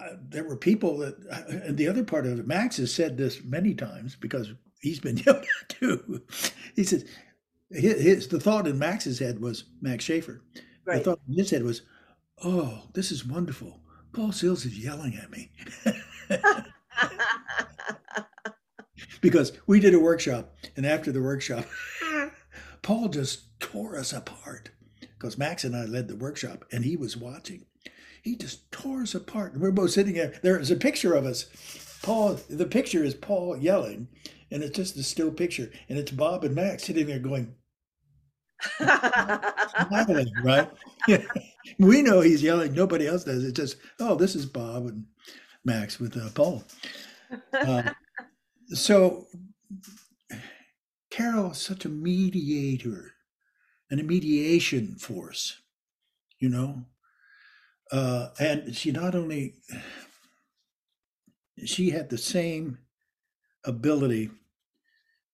uh, 0.00 0.14
there 0.26 0.44
were 0.44 0.56
people 0.56 0.98
that, 0.98 1.16
uh, 1.30 1.42
and 1.66 1.76
the 1.76 1.88
other 1.88 2.04
part 2.04 2.26
of 2.26 2.38
it, 2.38 2.46
Max 2.46 2.78
has 2.78 2.94
said 2.94 3.16
this 3.16 3.42
many 3.44 3.74
times 3.74 4.16
because 4.16 4.52
he's 4.80 5.00
been 5.00 5.16
yelled 5.26 5.44
at 5.60 5.68
too. 5.68 6.22
He 6.74 6.84
says, 6.84 7.04
his, 7.70 8.02
his, 8.02 8.28
the 8.28 8.40
thought 8.40 8.66
in 8.66 8.78
Max's 8.78 9.18
head 9.18 9.40
was 9.40 9.64
Max 9.80 10.04
Schaefer. 10.04 10.42
Right. 10.86 10.98
The 10.98 11.04
thought 11.04 11.20
in 11.28 11.34
his 11.34 11.50
head 11.50 11.62
was, 11.62 11.82
Oh, 12.42 12.84
this 12.94 13.12
is 13.12 13.26
wonderful. 13.26 13.81
Paul 14.12 14.32
Sills 14.32 14.64
is 14.64 14.78
yelling 14.78 15.14
at 15.16 15.30
me. 15.30 15.50
because 19.20 19.52
we 19.66 19.80
did 19.80 19.94
a 19.94 19.98
workshop, 19.98 20.54
and 20.76 20.84
after 20.84 21.12
the 21.12 21.22
workshop, 21.22 21.64
Paul 22.82 23.08
just 23.08 23.58
tore 23.60 23.96
us 23.96 24.12
apart. 24.12 24.70
Because 25.00 25.38
Max 25.38 25.64
and 25.64 25.74
I 25.76 25.84
led 25.84 26.08
the 26.08 26.16
workshop, 26.16 26.64
and 26.72 26.84
he 26.84 26.96
was 26.96 27.16
watching. 27.16 27.64
He 28.22 28.36
just 28.36 28.70
tore 28.70 29.02
us 29.02 29.14
apart. 29.14 29.52
And 29.52 29.62
we're 29.62 29.70
both 29.70 29.92
sitting 29.92 30.14
there. 30.14 30.38
There's 30.42 30.70
a 30.70 30.76
picture 30.76 31.14
of 31.14 31.24
us. 31.24 31.46
Paul, 32.02 32.38
the 32.50 32.66
picture 32.66 33.04
is 33.04 33.14
Paul 33.14 33.56
yelling, 33.56 34.08
and 34.50 34.62
it's 34.62 34.76
just 34.76 34.96
a 34.96 35.02
still 35.02 35.30
picture. 35.30 35.70
And 35.88 35.98
it's 35.98 36.10
Bob 36.10 36.44
and 36.44 36.54
Max 36.54 36.84
sitting 36.84 37.06
there 37.06 37.18
going, 37.18 37.54
smiling, 38.78 40.32
right? 40.42 40.70
Yeah. 41.08 41.24
We 41.78 42.02
know 42.02 42.20
he's 42.20 42.42
yelling. 42.42 42.74
Nobody 42.74 43.06
else 43.06 43.24
does. 43.24 43.44
It's 43.44 43.56
just, 43.56 43.76
oh, 44.00 44.14
this 44.14 44.34
is 44.34 44.46
Bob 44.46 44.86
and 44.86 45.04
Max 45.64 45.98
with 45.98 46.16
uh, 46.16 46.28
Paul. 46.34 46.64
Uh, 47.52 47.90
so 48.68 49.26
Carol 51.10 51.52
is 51.52 51.58
such 51.58 51.84
a 51.84 51.88
mediator 51.88 53.12
and 53.90 54.00
a 54.00 54.04
mediation 54.04 54.96
force, 54.96 55.60
you 56.38 56.48
know. 56.48 56.86
Uh, 57.90 58.28
and 58.40 58.74
she 58.74 58.90
not 58.90 59.14
only 59.14 59.54
she 61.64 61.90
had 61.90 62.08
the 62.08 62.18
same 62.18 62.78
ability 63.64 64.30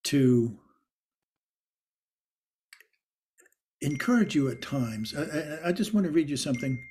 to 0.02 0.58
encourage 3.80 4.34
you 4.34 4.48
at 4.48 4.60
times. 4.60 5.14
I, 5.14 5.68
I, 5.68 5.72
just 5.72 5.94
want 5.94 6.04
to 6.06 6.12
read 6.12 6.30
you 6.30 6.36
something 6.36 6.82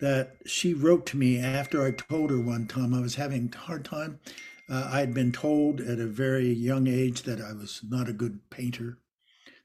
that 0.00 0.36
she 0.44 0.74
wrote 0.74 1.06
to 1.06 1.16
me 1.16 1.38
after 1.38 1.84
I 1.84 1.92
told 1.92 2.30
her 2.30 2.40
one 2.40 2.66
time 2.66 2.92
I 2.92 3.00
was 3.00 3.14
having 3.14 3.52
a 3.54 3.58
hard 3.58 3.84
time. 3.84 4.20
Uh, 4.68 4.90
I 4.92 5.00
had 5.00 5.14
been 5.14 5.32
told 5.32 5.80
at 5.80 5.98
a 5.98 6.06
very 6.06 6.52
young 6.52 6.86
age 6.86 7.22
that 7.22 7.40
I 7.40 7.52
was 7.52 7.80
not 7.88 8.08
a 8.08 8.12
good 8.12 8.40
painter, 8.50 8.98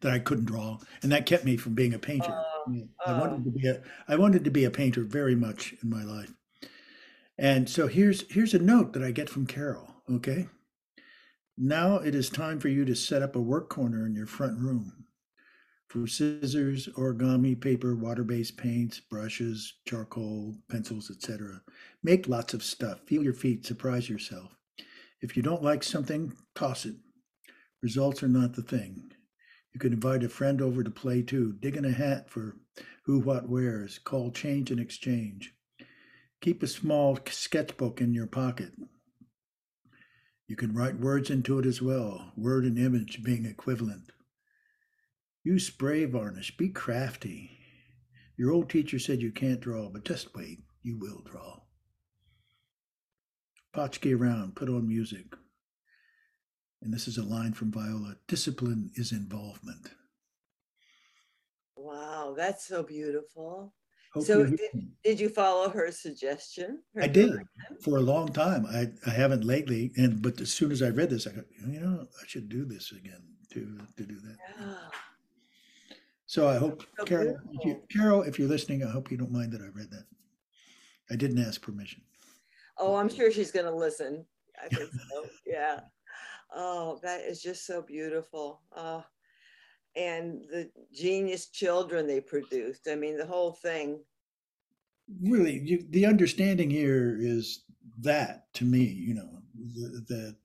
that 0.01 0.13
I 0.13 0.19
couldn't 0.19 0.45
draw, 0.45 0.77
and 1.01 1.11
that 1.11 1.25
kept 1.25 1.43
me 1.43 1.57
from 1.57 1.73
being 1.73 1.93
a 1.93 2.00
painter. 2.00 2.31
Uh, 2.31 2.85
I 3.05 3.19
wanted 3.19 3.41
uh. 3.41 3.43
to 3.43 3.51
be 3.51 3.67
a 3.67 3.81
I 4.07 4.15
wanted 4.15 4.43
to 4.43 4.51
be 4.51 4.63
a 4.63 4.71
painter 4.71 5.03
very 5.03 5.35
much 5.35 5.73
in 5.83 5.89
my 5.89 6.03
life. 6.03 6.31
And 7.38 7.67
so 7.67 7.88
here's 7.88 8.31
here's 8.31 8.53
a 8.53 8.59
note 8.59 8.93
that 8.93 9.03
I 9.03 9.11
get 9.11 9.29
from 9.29 9.47
Carol, 9.47 9.95
okay? 10.09 10.47
Now 11.57 11.95
it 11.95 12.15
is 12.15 12.29
time 12.29 12.59
for 12.59 12.69
you 12.69 12.85
to 12.85 12.95
set 12.95 13.23
up 13.23 13.35
a 13.35 13.41
work 13.41 13.69
corner 13.69 14.05
in 14.05 14.15
your 14.15 14.27
front 14.27 14.59
room 14.59 15.01
for 15.91 16.07
scissors, 16.07 16.88
origami, 16.95 17.60
paper, 17.60 17.98
water-based 17.98 18.55
paints, 18.55 19.01
brushes, 19.01 19.74
charcoal, 19.86 20.55
pencils, 20.69 21.12
etc. 21.12 21.62
Make 22.01 22.29
lots 22.29 22.53
of 22.53 22.63
stuff. 22.63 23.01
Feel 23.05 23.24
your 23.24 23.33
feet, 23.33 23.65
surprise 23.65 24.10
yourself. 24.10 24.55
If 25.21 25.36
you 25.36 25.43
don't 25.43 25.62
like 25.62 25.83
something, 25.83 26.31
toss 26.55 26.86
it. 26.86 26.95
Results 27.83 28.24
are 28.24 28.29
not 28.29 28.53
the 28.53 28.62
thing. 28.62 29.12
You 29.74 29.81
can 29.81 29.91
invite 29.91 30.24
a 30.24 30.29
friend 30.29 30.62
over 30.62 30.81
to 30.81 30.89
play 30.89 31.24
too. 31.24 31.57
Dig 31.60 31.75
in 31.75 31.83
a 31.83 31.91
hat 31.91 32.29
for 32.29 32.55
who 33.03 33.19
what 33.19 33.50
wears. 33.50 34.00
Call 34.00 34.31
change 34.31 34.71
and 34.71 34.79
exchange. 34.79 35.53
Keep 36.39 36.63
a 36.63 36.67
small 36.67 37.19
sketchbook 37.29 38.00
in 38.00 38.13
your 38.13 38.27
pocket. 38.27 38.71
You 40.48 40.55
can 40.55 40.74
write 40.74 41.01
words 41.01 41.29
into 41.29 41.60
it 41.60 41.65
as 41.65 41.81
well, 41.81 42.31
word 42.38 42.63
and 42.63 42.79
image 42.79 43.24
being 43.24 43.45
equivalent. 43.45 44.12
Use 45.43 45.67
spray 45.67 46.05
varnish. 46.05 46.55
Be 46.57 46.69
crafty. 46.69 47.51
Your 48.38 48.51
old 48.51 48.69
teacher 48.69 49.00
said 49.00 49.21
you 49.21 49.31
can't 49.31 49.60
draw, 49.60 49.89
but 49.89 50.05
just 50.05 50.36
wait. 50.36 50.60
You 50.83 50.98
will 50.98 51.21
draw. 51.24 51.60
Potchki 53.75 54.17
around. 54.17 54.55
Put 54.55 54.69
on 54.69 54.88
music. 54.88 55.25
And 56.81 56.93
this 56.93 57.07
is 57.07 57.17
a 57.17 57.24
line 57.24 57.53
from 57.53 57.71
Viola 57.71 58.15
discipline 58.27 58.91
is 58.95 59.12
involvement. 59.12 59.91
Wow, 61.75 62.33
that's 62.36 62.65
so 62.67 62.83
beautiful. 62.83 63.74
Hope 64.13 64.25
so 64.25 64.43
did, 64.43 64.60
did 65.03 65.19
you 65.19 65.29
follow 65.29 65.69
her 65.69 65.89
suggestion? 65.91 66.81
Her 66.95 67.03
I 67.03 67.07
did 67.07 67.31
for 67.81 67.98
a 67.98 68.01
long 68.01 68.27
time. 68.27 68.65
I, 68.65 68.88
I 69.07 69.13
haven't 69.13 69.45
lately, 69.45 69.93
and 69.95 70.21
but 70.21 70.41
as 70.41 70.51
soon 70.51 70.71
as 70.71 70.81
I 70.81 70.89
read 70.89 71.10
this, 71.10 71.27
I 71.27 71.31
go, 71.31 71.43
you 71.65 71.79
know, 71.79 72.07
I 72.21 72.27
should 72.27 72.50
do 72.50 72.65
this 72.65 72.91
again 72.91 73.24
to 73.53 73.79
to 73.95 74.03
do 74.03 74.19
that. 74.19 74.38
Yeah. 74.60 74.75
So 76.31 76.47
I 76.47 76.55
hope, 76.55 76.85
so 76.97 77.03
Carol, 77.03 77.38
if 77.51 77.65
you, 77.65 77.81
Carol, 77.91 78.21
if 78.21 78.39
you're 78.39 78.47
listening, 78.47 78.85
I 78.85 78.89
hope 78.89 79.11
you 79.11 79.17
don't 79.17 79.33
mind 79.33 79.51
that 79.51 79.59
I 79.59 79.67
read 79.75 79.91
that. 79.91 80.05
I 81.11 81.17
didn't 81.17 81.45
ask 81.45 81.61
permission. 81.61 82.01
Oh, 82.77 82.95
I'm 82.95 83.09
sure 83.09 83.33
she's 83.33 83.51
going 83.51 83.65
to 83.65 83.75
listen. 83.75 84.25
I 84.63 84.73
think 84.73 84.89
so. 84.93 85.25
yeah. 85.45 85.81
Oh, 86.55 87.01
that 87.03 87.19
is 87.19 87.41
just 87.41 87.67
so 87.67 87.81
beautiful. 87.81 88.61
Uh, 88.73 89.01
and 89.97 90.45
the 90.50 90.71
genius 90.93 91.47
children 91.47 92.07
they 92.07 92.21
produced. 92.21 92.88
I 92.89 92.95
mean, 92.95 93.17
the 93.17 93.25
whole 93.25 93.51
thing. 93.51 94.00
Really, 95.21 95.59
you, 95.59 95.85
the 95.89 96.05
understanding 96.05 96.69
here 96.69 97.17
is 97.19 97.65
that 98.00 98.45
to 98.53 98.63
me, 98.63 98.83
you 98.83 99.15
know, 99.15 99.41
that 100.07 100.38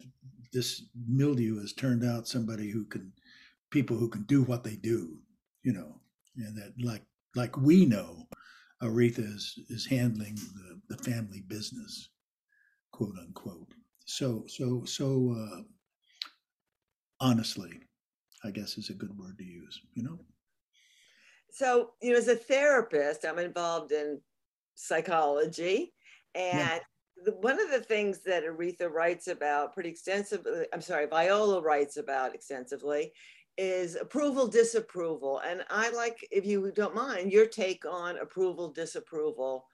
this 0.52 0.86
milieu 1.08 1.60
has 1.60 1.72
turned 1.72 2.04
out 2.04 2.26
somebody 2.26 2.72
who 2.72 2.86
can, 2.86 3.12
people 3.70 3.96
who 3.96 4.08
can 4.08 4.24
do 4.24 4.42
what 4.42 4.64
they 4.64 4.74
do 4.74 5.16
you 5.66 5.72
know, 5.72 6.00
and 6.36 6.56
that 6.56 6.72
like 6.80 7.02
like 7.34 7.56
we 7.56 7.84
know, 7.84 8.28
Aretha 8.80 9.18
is 9.18 9.58
is 9.68 9.84
handling 9.84 10.36
the, 10.36 10.96
the 10.96 11.02
family 11.02 11.42
business, 11.48 12.10
quote 12.92 13.16
unquote. 13.20 13.72
So 14.04 14.44
so 14.46 14.84
so 14.84 15.34
uh, 15.36 15.62
honestly, 17.20 17.80
I 18.44 18.52
guess 18.52 18.78
is 18.78 18.90
a 18.90 18.94
good 18.94 19.18
word 19.18 19.36
to 19.38 19.44
use. 19.44 19.80
You 19.94 20.04
know. 20.04 20.20
So 21.50 21.90
you 22.00 22.12
know, 22.12 22.18
as 22.18 22.28
a 22.28 22.36
therapist, 22.36 23.24
I'm 23.24 23.40
involved 23.40 23.90
in 23.90 24.20
psychology, 24.76 25.92
and 26.34 26.58
yeah. 26.58 26.78
One 27.40 27.58
of 27.58 27.70
the 27.70 27.80
things 27.80 28.20
that 28.24 28.44
Aretha 28.44 28.92
writes 28.92 29.26
about 29.26 29.72
pretty 29.72 29.88
extensively, 29.88 30.66
I'm 30.74 30.82
sorry, 30.82 31.06
Viola 31.06 31.62
writes 31.62 31.96
about 31.96 32.34
extensively, 32.34 33.10
is 33.58 33.96
approval 33.96 34.46
disapproval 34.46 35.38
and 35.40 35.64
i 35.70 35.90
like 35.90 36.26
if 36.30 36.44
you 36.44 36.70
don't 36.74 36.94
mind 36.94 37.32
your 37.32 37.46
take 37.46 37.84
on 37.86 38.18
approval 38.18 38.70
disapproval 38.70 39.66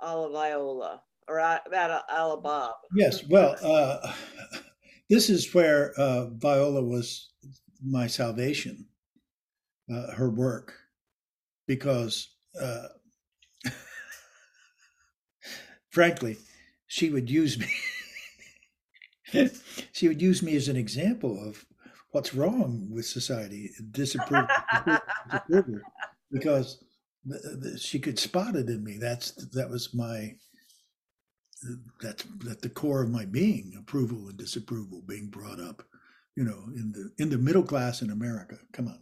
Alla 0.00 0.30
Viola 0.30 1.02
or 1.28 1.38
about 1.38 2.02
Alla 2.10 2.40
Bob? 2.40 2.74
Yes, 2.94 3.24
well, 3.26 3.56
uh, 3.62 4.12
this 5.10 5.28
is 5.30 5.52
where 5.54 5.92
uh, 5.98 6.26
Viola 6.30 6.82
was 6.82 7.30
my 7.84 8.06
salvation, 8.06 8.86
uh, 9.92 10.12
her 10.12 10.30
work, 10.30 10.74
because 11.66 12.28
uh, 12.60 12.88
frankly, 15.90 16.36
she 16.86 17.10
would 17.10 17.28
use 17.30 17.58
me. 17.58 17.68
she 19.92 20.08
would 20.08 20.22
use 20.22 20.42
me 20.42 20.54
as 20.54 20.68
an 20.68 20.76
example 20.76 21.42
of 21.42 21.66
what's 22.16 22.32
wrong 22.32 22.88
with 22.90 23.04
society, 23.04 23.70
disapproval, 23.90 24.48
because 26.32 26.82
the, 27.26 27.58
the, 27.60 27.78
she 27.78 27.98
could 27.98 28.18
spot 28.18 28.56
it 28.56 28.70
in 28.70 28.82
me. 28.82 28.96
That's 28.98 29.32
that 29.50 29.68
was 29.68 29.94
my 29.94 30.32
that's 32.00 32.24
at 32.50 32.62
the 32.62 32.70
core 32.70 33.02
of 33.02 33.10
my 33.10 33.26
being 33.26 33.74
approval 33.78 34.28
and 34.28 34.38
disapproval 34.38 35.02
being 35.06 35.28
brought 35.28 35.60
up 35.60 35.82
you 36.36 36.44
know 36.44 36.64
in 36.74 36.92
the 36.92 37.10
in 37.22 37.28
the 37.28 37.36
middle 37.36 37.62
class 37.62 38.00
in 38.00 38.10
america. 38.10 38.56
Come 38.72 38.88
on 38.88 39.00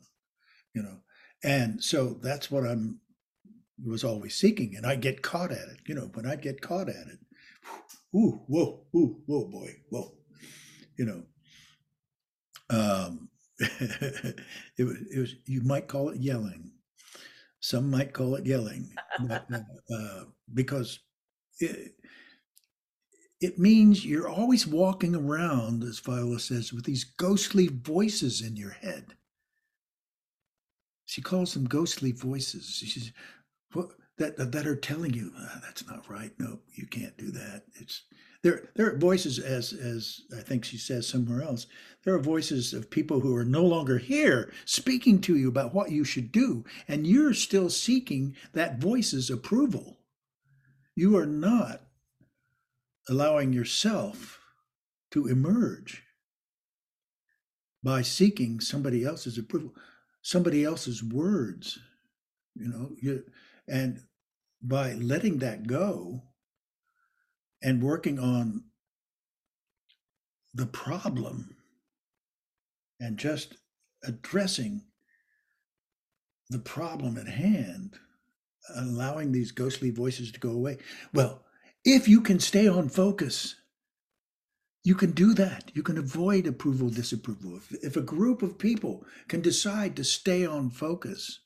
you 0.75 0.83
know. 0.83 0.99
And 1.45 1.83
so 1.85 2.19
that's 2.21 2.51
what 2.51 2.65
i'm 2.65 2.99
was 3.85 4.03
always 4.03 4.35
seeking 4.35 4.75
and 4.77 4.87
i 4.87 4.95
get 4.97 5.23
caught 5.23 5.51
at 5.53 5.69
it 5.69 5.81
you 5.87 5.95
know 5.95 6.09
when 6.15 6.27
i 6.27 6.37
get 6.37 6.61
caught 6.61 6.89
at 6.89 7.07
it 7.09 7.19
ooh 8.17 8.41
whoa 8.47 8.87
ooh 8.97 9.21
whoa 9.27 9.45
boy 9.45 9.69
whoa 9.91 10.15
you 10.97 11.05
know 11.05 11.25
um 12.71 13.29
it, 13.59 14.37
it 14.77 15.19
was 15.19 15.35
you 15.47 15.63
might 15.63 15.89
call 15.89 16.09
it 16.11 16.21
yelling 16.21 16.73
some 17.61 17.91
might 17.91 18.13
call 18.13 18.35
it 18.35 18.47
yelling 18.47 18.91
but, 19.29 19.47
uh, 19.95 20.25
because 20.53 21.01
it, 21.61 21.95
it 23.41 23.59
means 23.59 24.07
you're 24.07 24.29
always 24.29 24.67
walking 24.67 25.15
around, 25.15 25.83
as 25.83 25.99
Viola 25.99 26.41
says, 26.41 26.73
with 26.73 26.85
these 26.85 27.05
ghostly 27.05 27.69
voices 27.69 28.41
in 28.41 28.57
your 28.57 28.71
head. 28.71 29.15
She 31.05 31.21
calls 31.21 31.53
them 31.53 31.67
ghostly 31.67 32.13
voices. 32.13 32.75
She 32.75 32.87
says, 32.87 33.13
what, 33.73 33.89
that, 34.19 34.53
that 34.53 34.67
are 34.67 34.77
telling 34.77 35.13
you 35.13 35.31
oh, 35.37 35.61
that's 35.63 35.87
not 35.87 36.09
right. 36.09 36.33
No, 36.39 36.61
you 36.75 36.87
can't 36.87 37.17
do 37.19 37.31
that. 37.33 37.65
It's 37.79 38.05
there. 38.45 38.69
There 38.77 38.93
are 38.93 38.99
voices, 38.99 39.39
as 39.39 39.73
as 39.73 40.21
I 40.37 40.43
think 40.43 40.65
she 40.65 40.77
says 40.77 41.09
somewhere 41.09 41.43
else. 41.43 41.67
There 42.05 42.15
are 42.15 42.21
voices 42.21 42.75
of 42.75 42.91
people 42.91 43.21
who 43.21 43.35
are 43.35 43.45
no 43.45 43.65
longer 43.65 43.97
here, 43.99 44.53
speaking 44.67 45.21
to 45.23 45.37
you 45.37 45.49
about 45.49 45.75
what 45.75 45.91
you 45.91 46.05
should 46.05 46.31
do, 46.31 46.65
and 46.87 47.07
you're 47.07 47.33
still 47.33 47.71
seeking 47.71 48.37
that 48.53 48.79
voice's 48.79 49.31
approval. 49.31 49.99
You 50.95 51.17
are 51.17 51.27
not 51.27 51.81
allowing 53.09 53.53
yourself 53.53 54.41
to 55.13 55.27
emerge 55.27 56.03
by 57.83 58.03
seeking 58.03 58.61
somebody 58.61 59.05
else's 59.05 59.39
approval, 59.39 59.75
somebody 60.21 60.65
else's 60.65 61.03
words, 61.03 61.79
you 62.55 62.69
know, 62.69 62.91
you, 63.01 63.25
and 63.67 64.01
by 64.63 64.93
letting 64.93 65.39
that 65.39 65.67
go 65.67 66.23
and 67.65 67.83
working 67.83 68.19
on 68.19 68.63
the 70.53 70.67
problem 70.67 71.57
and 73.01 73.17
just 73.17 73.57
addressing 74.05 74.83
the 76.51 76.59
problem 76.59 77.17
at 77.17 77.27
hand, 77.27 77.99
allowing 78.77 79.33
these 79.33 79.51
ghostly 79.51 79.91
voices 79.91 80.31
to 80.31 80.39
go 80.39 80.51
away. 80.51 80.77
Well, 81.13 81.43
if 81.85 82.07
you 82.07 82.21
can 82.21 82.39
stay 82.39 82.69
on 82.69 82.91
focus, 82.91 83.57
you 84.85 84.95
can 84.95 85.13
do 85.13 85.33
that. 85.35 85.73
You 85.75 85.83
can 85.83 85.97
avoid 85.97 86.47
approval, 86.47 86.91
disapproval. 86.91 87.57
If, 87.57 87.73
if 87.83 87.97
a 87.97 88.03
group 88.03 88.43
of 88.43 88.59
people 88.59 89.05
can 89.29 89.41
decide 89.41 89.97
to 89.97 90.05
stay 90.05 90.45
on 90.45 90.69
focus, 90.69 91.41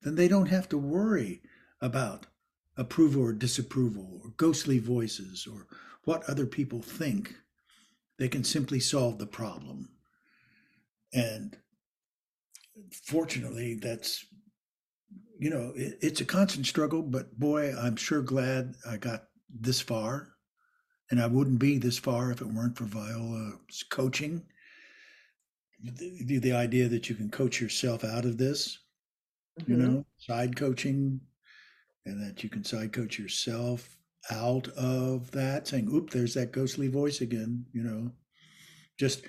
then 0.00 0.14
they 0.14 0.26
don't 0.26 0.48
have 0.48 0.70
to 0.70 0.78
worry 0.78 1.42
about 1.82 2.26
approval 2.76 3.22
or 3.22 3.32
disapproval 3.32 4.20
or 4.22 4.30
ghostly 4.36 4.78
voices 4.78 5.46
or 5.50 5.66
what 6.04 6.28
other 6.28 6.46
people 6.46 6.80
think. 6.80 7.34
They 8.18 8.28
can 8.28 8.44
simply 8.44 8.80
solve 8.80 9.18
the 9.18 9.26
problem. 9.26 9.88
And 11.12 11.56
fortunately, 13.04 13.74
that's, 13.74 14.26
you 15.38 15.50
know, 15.50 15.72
it, 15.74 15.98
it's 16.00 16.20
a 16.20 16.26
constant 16.26 16.66
struggle, 16.66 17.02
but 17.02 17.38
boy, 17.38 17.74
I'm 17.74 17.96
sure 17.96 18.22
glad 18.22 18.74
I 18.88 18.98
got 18.98 19.24
this 19.48 19.80
far, 19.80 20.28
and 21.10 21.20
I 21.20 21.26
wouldn't 21.26 21.58
be 21.58 21.78
this 21.78 21.98
far 21.98 22.30
if 22.30 22.40
it 22.40 22.46
weren't 22.46 22.76
for 22.76 22.84
Viola's 22.84 23.84
coaching. 23.90 24.44
The, 25.82 26.38
the 26.38 26.52
idea 26.52 26.88
that 26.88 27.08
you 27.08 27.16
can 27.16 27.30
coach 27.30 27.60
yourself 27.60 28.04
out 28.04 28.26
of 28.26 28.36
this, 28.36 28.78
mm-hmm. 29.58 29.72
you 29.72 29.78
know, 29.78 30.06
side 30.18 30.56
coaching, 30.56 31.20
and 32.06 32.20
that 32.22 32.42
you 32.42 32.50
can 32.50 32.64
side 32.64 32.92
coach 32.92 33.18
yourself 33.18 33.96
out 34.30 34.68
of 34.68 35.30
that, 35.32 35.68
saying, 35.68 35.88
oop, 35.92 36.10
there's 36.10 36.34
that 36.34 36.52
ghostly 36.52 36.88
voice 36.88 37.20
again, 37.20 37.64
you 37.72 37.82
know, 37.82 38.10
just 38.98 39.22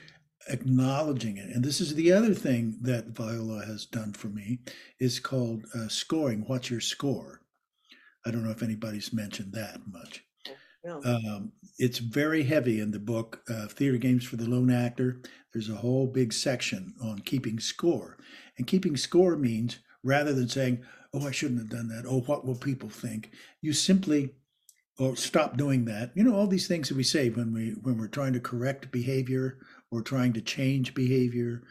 acknowledging 0.50 1.38
it. 1.38 1.50
And 1.50 1.64
this 1.64 1.80
is 1.80 1.96
the 1.96 2.12
other 2.12 2.34
thing 2.34 2.78
that 2.82 3.10
Viola 3.10 3.66
has 3.66 3.86
done 3.86 4.14
for 4.14 4.28
me 4.28 4.60
is 5.00 5.20
called 5.20 5.66
uh, 5.76 5.88
scoring. 5.88 6.44
What's 6.48 6.70
your 6.70 6.82
score? 6.82 7.42
I 8.26 8.32
don't 8.32 8.44
know 8.44 8.52
if 8.52 8.64
anybody's 8.64 9.14
mentioned 9.14 9.54
that 9.54 9.80
much. 9.88 10.24
No. 10.84 11.00
Um, 11.06 11.52
it's 11.78 12.00
very 12.00 12.44
heavy 12.44 12.80
in 12.80 12.92
the 12.92 13.00
book, 13.00 13.42
uh, 13.50 13.68
Theater 13.68 13.98
Games 13.98 14.26
for 14.26 14.36
the 14.36 14.50
Lone 14.50 14.72
Actor. 14.72 15.22
There's 15.54 15.70
a 15.70 15.76
whole 15.76 16.08
big 16.08 16.34
section 16.34 16.94
on 17.04 17.20
keeping 17.20 17.60
score. 17.60 18.18
And 18.58 18.66
keeping 18.66 18.98
score 18.98 19.36
means 19.36 19.80
rather 20.04 20.34
than 20.34 20.50
saying, 20.50 20.84
oh, 21.14 21.28
I 21.28 21.32
shouldn't 21.32 21.60
have 21.60 21.70
done 21.70 21.88
that. 21.90 22.06
Oh, 22.08 22.22
what 22.22 22.46
will 22.46 22.56
people 22.56 22.90
think? 22.90 23.32
You 23.62 23.74
simply 23.74 24.34
or 25.00 25.16
stop 25.16 25.58
doing 25.58 25.86
that. 25.86 26.12
You 26.16 26.24
know, 26.24 26.36
all 26.36 26.48
these 26.48 26.68
things 26.68 26.90
that 26.90 26.98
we 26.98 27.04
say 27.04 27.30
when 27.30 27.54
we 27.54 27.72
when 27.82 27.98
we're 27.98 28.08
trying 28.08 28.34
to 28.34 28.40
correct 28.40 28.92
behavior 28.92 29.58
or 29.92 30.02
trying 30.02 30.34
to 30.34 30.42
change 30.42 30.94
behavior 30.94 31.64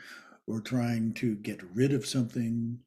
or 0.47 0.61
trying 0.61 1.15
to 1.15 1.37
get 1.37 1.61
rid 1.75 1.93
of 1.93 2.07
something 2.07 2.81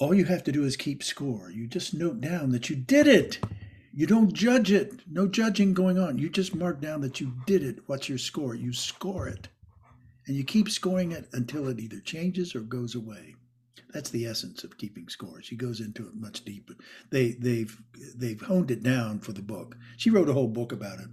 all 0.00 0.14
you 0.14 0.24
have 0.24 0.42
to 0.44 0.52
do 0.52 0.64
is 0.64 0.76
keep 0.76 1.02
score. 1.02 1.50
You 1.50 1.66
just 1.66 1.94
note 1.94 2.20
down 2.20 2.50
that 2.50 2.68
you 2.68 2.76
did 2.76 3.06
it. 3.06 3.38
You 3.92 4.06
don't 4.06 4.32
judge 4.32 4.72
it. 4.72 4.92
No 5.08 5.28
judging 5.28 5.72
going 5.72 5.98
on. 5.98 6.18
You 6.18 6.28
just 6.28 6.54
mark 6.54 6.80
down 6.80 7.00
that 7.02 7.20
you 7.20 7.32
did 7.46 7.62
it. 7.62 7.78
What's 7.86 8.08
your 8.08 8.18
score? 8.18 8.56
You 8.56 8.72
score 8.72 9.28
it. 9.28 9.48
And 10.26 10.36
you 10.36 10.42
keep 10.42 10.68
scoring 10.68 11.12
it 11.12 11.28
until 11.32 11.68
it 11.68 11.78
either 11.78 12.00
changes 12.00 12.56
or 12.56 12.60
goes 12.60 12.94
away. 12.94 13.33
That's 13.92 14.10
the 14.10 14.26
essence 14.26 14.64
of 14.64 14.78
keeping 14.78 15.08
score. 15.08 15.42
She 15.42 15.56
goes 15.56 15.80
into 15.80 16.06
it 16.06 16.14
much 16.14 16.44
deeper. 16.44 16.74
They 17.10 17.32
they've 17.32 17.76
they've 18.16 18.40
honed 18.40 18.70
it 18.70 18.82
down 18.82 19.20
for 19.20 19.32
the 19.32 19.42
book. 19.42 19.76
She 19.96 20.10
wrote 20.10 20.28
a 20.28 20.32
whole 20.32 20.48
book 20.48 20.72
about 20.72 20.98
it, 21.00 21.08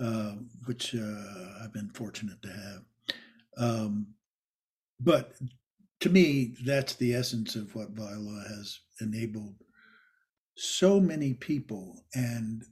uh, 0.00 0.34
which 0.64 0.94
uh, 0.94 1.62
I've 1.62 1.72
been 1.72 1.90
fortunate 1.94 2.42
to 2.42 2.48
have. 2.48 2.82
Um, 3.58 4.14
but 5.00 5.34
to 6.00 6.10
me, 6.10 6.54
that's 6.64 6.94
the 6.94 7.14
essence 7.14 7.56
of 7.56 7.74
what 7.74 7.90
Viola 7.90 8.44
has 8.48 8.80
enabled 9.00 9.56
so 10.56 11.00
many 11.00 11.34
people. 11.34 12.04
And 12.14 12.64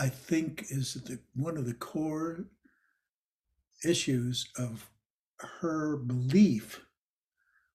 I 0.00 0.08
think 0.08 0.66
is 0.70 0.94
the, 0.94 1.20
one 1.34 1.56
of 1.56 1.66
the 1.66 1.74
core 1.74 2.46
issues 3.84 4.48
of 4.58 4.90
her 5.38 5.96
belief 5.96 6.84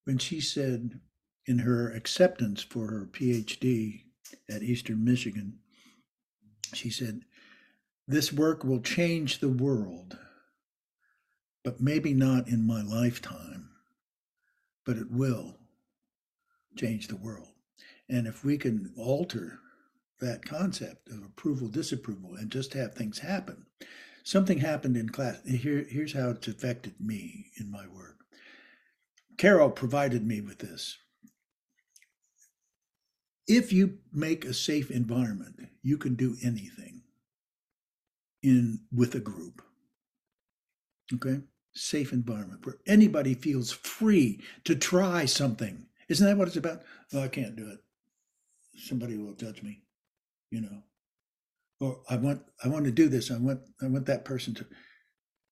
when 0.05 0.17
she 0.17 0.39
said 0.41 0.99
in 1.45 1.59
her 1.59 1.91
acceptance 1.91 2.61
for 2.61 2.87
her 2.87 3.07
PhD 3.11 4.03
at 4.49 4.63
Eastern 4.63 5.03
Michigan, 5.03 5.59
she 6.73 6.89
said, 6.89 7.21
This 8.07 8.31
work 8.31 8.63
will 8.63 8.81
change 8.81 9.39
the 9.39 9.49
world 9.49 10.17
but 11.63 11.81
maybe 11.81 12.13
not 12.13 12.47
in 12.47 12.65
my 12.65 12.81
lifetime, 12.81 13.69
but 14.85 14.97
it 14.97 15.11
will 15.11 15.57
change 16.77 17.07
the 17.07 17.15
world. 17.15 17.49
And 18.07 18.27
if 18.27 18.43
we 18.43 18.57
can 18.57 18.91
alter 18.97 19.59
that 20.19 20.45
concept 20.45 21.09
of 21.09 21.23
approval, 21.23 21.67
disapproval, 21.67 22.35
and 22.35 22.51
just 22.51 22.73
have 22.73 22.93
things 22.93 23.19
happen, 23.19 23.65
something 24.23 24.59
happened 24.59 24.97
in 24.97 25.09
class. 25.09 25.39
Here, 25.45 25.85
here's 25.89 26.13
how 26.13 26.29
it's 26.29 26.47
affected 26.47 26.95
me 26.99 27.47
in 27.59 27.71
my 27.71 27.87
work. 27.87 28.17
Carol 29.37 29.69
provided 29.69 30.25
me 30.25 30.41
with 30.41 30.59
this. 30.59 30.97
If 33.47 33.73
you 33.73 33.99
make 34.13 34.45
a 34.45 34.53
safe 34.53 34.91
environment, 34.91 35.55
you 35.81 35.97
can 35.97 36.15
do 36.15 36.35
anything 36.43 37.01
in 38.43 38.81
with 38.91 39.15
a 39.15 39.19
group. 39.19 39.61
Okay? 41.13 41.39
Safe 41.73 42.13
environment 42.13 42.65
where 42.65 42.77
anybody 42.85 43.33
feels 43.33 43.71
free 43.71 44.41
to 44.65 44.75
try 44.75 45.25
something. 45.25 45.87
Isn't 46.09 46.27
that 46.27 46.37
what 46.37 46.47
it's 46.47 46.57
about? 46.57 46.83
Oh, 47.13 47.23
I 47.23 47.27
can't 47.27 47.55
do 47.55 47.69
it. 47.69 47.79
somebody 48.77 49.17
will 49.17 49.33
judge 49.33 49.61
me, 49.63 49.81
you 50.51 50.61
know, 50.61 50.83
or 51.79 52.01
I 52.09 52.17
want 52.17 52.41
I 52.63 52.67
want 52.67 52.85
to 52.85 52.91
do 52.91 53.07
this. 53.07 53.31
I 53.31 53.37
want 53.37 53.61
I 53.81 53.87
want 53.87 54.05
that 54.07 54.25
person 54.25 54.53
to. 54.55 54.65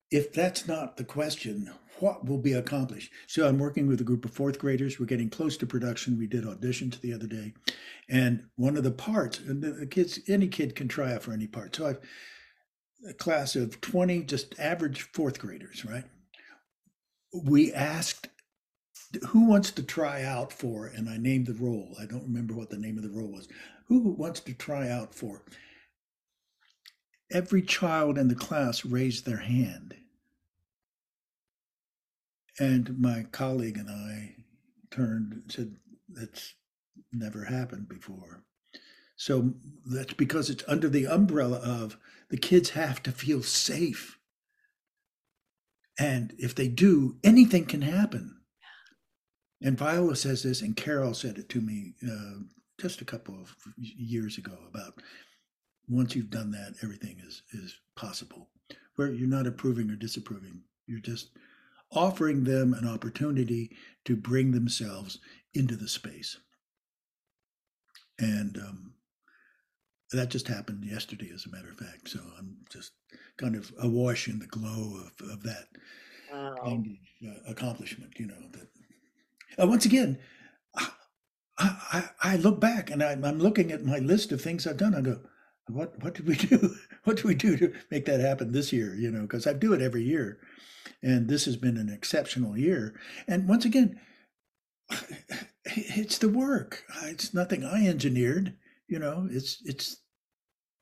If 0.10 0.32
that's 0.32 0.68
not 0.68 0.96
the 0.96 1.04
question, 1.04 1.70
what 2.00 2.26
will 2.26 2.38
be 2.38 2.54
accomplished? 2.54 3.12
So 3.28 3.46
I'm 3.46 3.60
working 3.60 3.88
with 3.88 4.00
a 4.00 4.06
group 4.06 4.24
of 4.24 4.32
fourth 4.32 4.58
graders. 4.58 5.00
We're 5.00 5.06
getting 5.06 5.30
close 5.30 5.58
to 5.58 5.66
production. 5.66 6.18
We 6.18 6.28
did 6.28 6.46
auditions 6.46 7.02
the 7.02 7.13
other 7.13 7.28
day, 7.28 7.54
and 8.10 8.46
one 8.56 8.78
of 8.78 8.84
the 8.84 8.92
parts, 8.92 9.40
and 9.40 9.62
the 9.62 9.86
kids, 9.86 10.20
any 10.28 10.48
kid 10.48 10.76
can 10.76 10.88
try 10.88 11.13
out 11.13 11.24
for 11.24 11.34
any 11.34 11.48
part. 11.48 11.76
So 11.76 11.88
I've 11.88 12.00
a 13.08 13.13
class 13.13 13.56
of 13.56 13.80
20 13.82 14.24
just 14.24 14.58
average 14.60 15.02
fourth 15.13 15.40
graders, 15.40 15.86
right? 15.86 16.06
We 17.44 17.74
asked 17.74 18.30
who 19.30 19.48
wants 19.48 19.72
to 19.72 19.84
try 19.84 20.24
out 20.24 20.52
for, 20.52 20.88
and 20.88 21.10
I 21.10 21.18
named 21.18 21.48
the 21.48 21.54
role. 21.54 21.96
I 22.00 22.06
don't 22.06 22.24
remember 22.24 22.54
what 22.54 22.70
the 22.70 22.78
name 22.78 22.98
of 22.98 23.04
the 23.04 23.12
role 23.12 23.32
was. 23.32 23.48
Who 23.88 24.00
wants 24.13 24.40
to 24.42 24.54
try 24.54 24.90
out 24.90 25.13
for? 25.16 25.44
Every 27.32 27.62
child 27.62 28.18
in 28.18 28.28
the 28.28 28.36
class 28.36 28.86
raised 28.86 29.26
their 29.26 29.38
hand. 29.38 29.96
And 32.60 32.98
my 33.00 33.26
colleague 33.32 33.78
and 33.78 33.90
I 33.90 34.36
turned 34.90 35.34
and 35.34 35.52
said, 35.52 35.76
That's 36.10 36.56
never 37.12 37.46
happened 37.46 37.90
before. 37.90 38.44
So 39.16 39.54
that's 39.86 40.13
because 40.13 40.50
it's 40.50 40.63
under 40.68 40.90
the 40.90 41.08
umbrella 41.08 41.58
of 41.58 41.98
the 42.30 42.38
kids 42.38 42.72
have 42.72 43.02
to 43.04 43.12
feel 43.12 43.42
safe. 43.42 44.20
And 46.00 46.34
if 46.38 46.54
they 46.54 46.68
do, 46.68 47.18
anything 47.24 47.66
can 47.66 47.82
happen. 47.82 48.38
And 49.62 49.78
Viola 49.78 50.16
says 50.16 50.44
this, 50.44 50.62
and 50.62 50.76
Carol 50.76 51.16
said 51.16 51.40
it 51.40 51.50
to 51.50 51.62
me 51.62 51.96
uh, 52.08 52.42
just 52.80 53.02
a 53.02 53.06
couple 53.06 53.34
of 53.36 53.56
years 53.76 54.38
ago 54.38 54.56
about 54.70 55.02
once 55.88 56.15
you've 56.15 56.30
done 56.30 56.52
that, 56.52 56.76
everything 56.84 57.17
is 57.26 57.43
is 57.54 57.80
possible. 57.95 58.50
Where 58.95 59.12
you're 59.12 59.28
not 59.28 59.47
approving 59.47 59.89
or 59.91 59.95
disapproving, 59.95 60.63
you're 60.88 61.00
just 61.00 61.30
offering 61.91 62.43
them 62.43 62.73
an 62.73 62.88
opportunity 62.88 63.76
to 64.06 64.15
bring 64.15 64.52
themselves 64.52 65.19
into 65.54 65.76
the 65.76 65.88
space. 65.88 66.38
And 68.19 68.58
um, 68.58 68.93
that 70.12 70.30
just 70.30 70.47
happened 70.47 70.84
yesterday, 70.84 71.30
as 71.34 71.45
a 71.45 71.52
matter 71.52 71.69
of 71.69 71.78
fact. 71.78 72.10
So 72.10 72.19
I'm 72.38 72.58
just 72.71 72.91
kind 73.38 73.56
of 73.56 73.71
awash 73.82 74.28
in 74.28 74.39
the 74.39 74.47
glow 74.47 75.02
of, 75.06 75.30
of 75.30 75.43
that 75.43 75.67
wow. 76.32 76.56
kind 76.63 76.97
of 77.23 77.30
uh, 77.30 77.52
accomplishment, 77.52 78.13
you 78.17 78.28
know, 78.28 78.41
that 78.54 78.67
uh, 79.62 79.67
once 79.67 79.86
again, 79.86 80.19
I, 80.76 80.89
I, 81.58 82.10
I, 82.21 82.36
look 82.36 82.60
back 82.60 82.91
and 82.91 83.02
I, 83.02 83.13
am 83.13 83.39
looking 83.39 83.71
at 83.71 83.84
my 83.84 83.97
list 83.97 84.32
of 84.32 84.41
things 84.41 84.67
I've 84.67 84.78
done. 84.78 84.93
I 84.93 85.02
go, 85.02 85.19
what 85.69 86.01
what 86.03 86.13
did 86.13 86.27
we 86.27 86.36
do? 86.36 86.75
What 87.03 87.15
did 87.17 87.25
we 87.25 87.36
do 87.36 87.56
to 87.56 87.73
make 87.89 88.06
that 88.06 88.19
happen 88.19 88.51
this 88.51 88.73
year? 88.73 88.93
You 88.93 89.12
know, 89.12 89.21
because 89.21 89.47
I 89.47 89.53
do 89.53 89.71
it 89.73 89.82
every 89.82 90.03
year, 90.03 90.39
and 91.01 91.30
this 91.30 91.45
has 91.45 91.56
been 91.56 91.77
an 91.77 91.89
exceptional 91.89 92.58
year. 92.58 92.99
And 93.27 93.47
once 93.47 93.63
again, 93.63 93.99
it's 95.65 96.17
the 96.17 96.30
work. 96.30 96.84
It's 97.03 97.34
nothing 97.34 97.63
I 97.63 97.88
engineered. 97.88 98.56
You 98.88 98.99
know, 98.99 99.27
it's 99.32 99.62
it's 99.65 99.97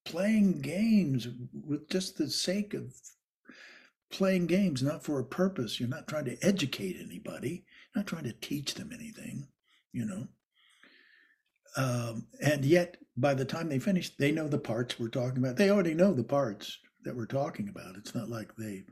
playing 0.06 0.62
games 0.62 1.28
with 1.54 1.90
just 1.90 2.18
the 2.18 2.30
sake 2.30 2.74
of 2.74 2.94
playing 4.12 4.48
games, 4.48 4.82
not 4.84 5.04
for 5.04 5.20
a 5.20 5.26
purpose. 5.26 5.80
You're 5.80 5.90
not 5.90 6.08
trying 6.08 6.26
to 6.26 6.38
educate 6.42 6.98
anybody 7.00 7.66
You're 7.94 8.02
not 8.04 8.08
trying 8.08 8.24
to 8.26 8.34
teach 8.34 8.76
them 8.76 8.92
anything, 8.94 9.48
you 9.92 10.06
know. 10.06 10.28
Um, 11.78 12.28
and 12.42 12.64
yet, 12.64 12.98
by 13.18 13.34
the 13.34 13.46
time 13.46 13.70
they 13.70 13.80
finish, 13.80 14.16
they 14.16 14.32
know 14.32 14.48
the 14.48 14.58
parts 14.58 15.00
we're 15.00 15.10
talking 15.10 15.40
about. 15.40 15.58
They 15.58 15.70
already 15.70 15.94
know 15.94 16.14
the 16.14 16.24
parts 16.24 16.78
that 17.04 17.16
we're 17.16 17.26
talking 17.26 17.70
about. 17.70 17.96
It's 17.96 18.16
not 18.16 18.30
like 18.30 18.56
they 18.56 18.84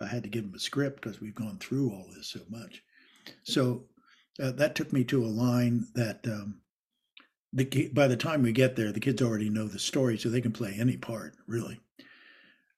I 0.00 0.06
had 0.06 0.22
to 0.22 0.28
give 0.28 0.44
them 0.44 0.54
a 0.54 0.60
script 0.60 1.02
because 1.02 1.20
we've 1.20 1.34
gone 1.34 1.58
through 1.58 1.90
all 1.90 2.06
this 2.14 2.28
so 2.28 2.40
much. 2.48 2.82
So 3.42 3.84
uh, 4.40 4.52
that 4.52 4.74
took 4.74 4.92
me 4.92 5.04
to 5.04 5.24
a 5.24 5.26
line 5.26 5.86
that 5.94 6.20
um, 6.26 6.60
the 7.52 7.90
by 7.92 8.06
the 8.06 8.16
time 8.16 8.42
we 8.42 8.52
get 8.52 8.76
there, 8.76 8.92
the 8.92 9.00
kids 9.00 9.22
already 9.22 9.50
know 9.50 9.66
the 9.66 9.78
story, 9.78 10.18
so 10.18 10.28
they 10.28 10.40
can 10.40 10.52
play 10.52 10.76
any 10.78 10.96
part 10.96 11.34
really. 11.46 11.80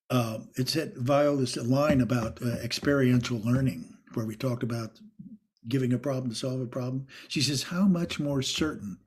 Uh, 0.09 0.41
it 0.57 0.69
said 0.69 0.95
Viola's 0.97 1.57
line 1.57 2.01
about 2.01 2.43
uh, 2.43 2.49
experiential 2.65 3.39
learning, 3.41 3.95
where 4.15 4.27
we 4.27 4.35
talked 4.35 4.63
about 4.63 4.99
giving 5.69 5.93
a 5.93 5.99
problem 5.99 6.31
to 6.31 6.37
solve 6.37 6.61
a 6.61 6.67
problem. 6.67 7.07
She 7.29 7.41
says, 7.41 7.63
How 7.65 7.83
much 7.83 8.19
more 8.19 8.43
certain 8.43 8.99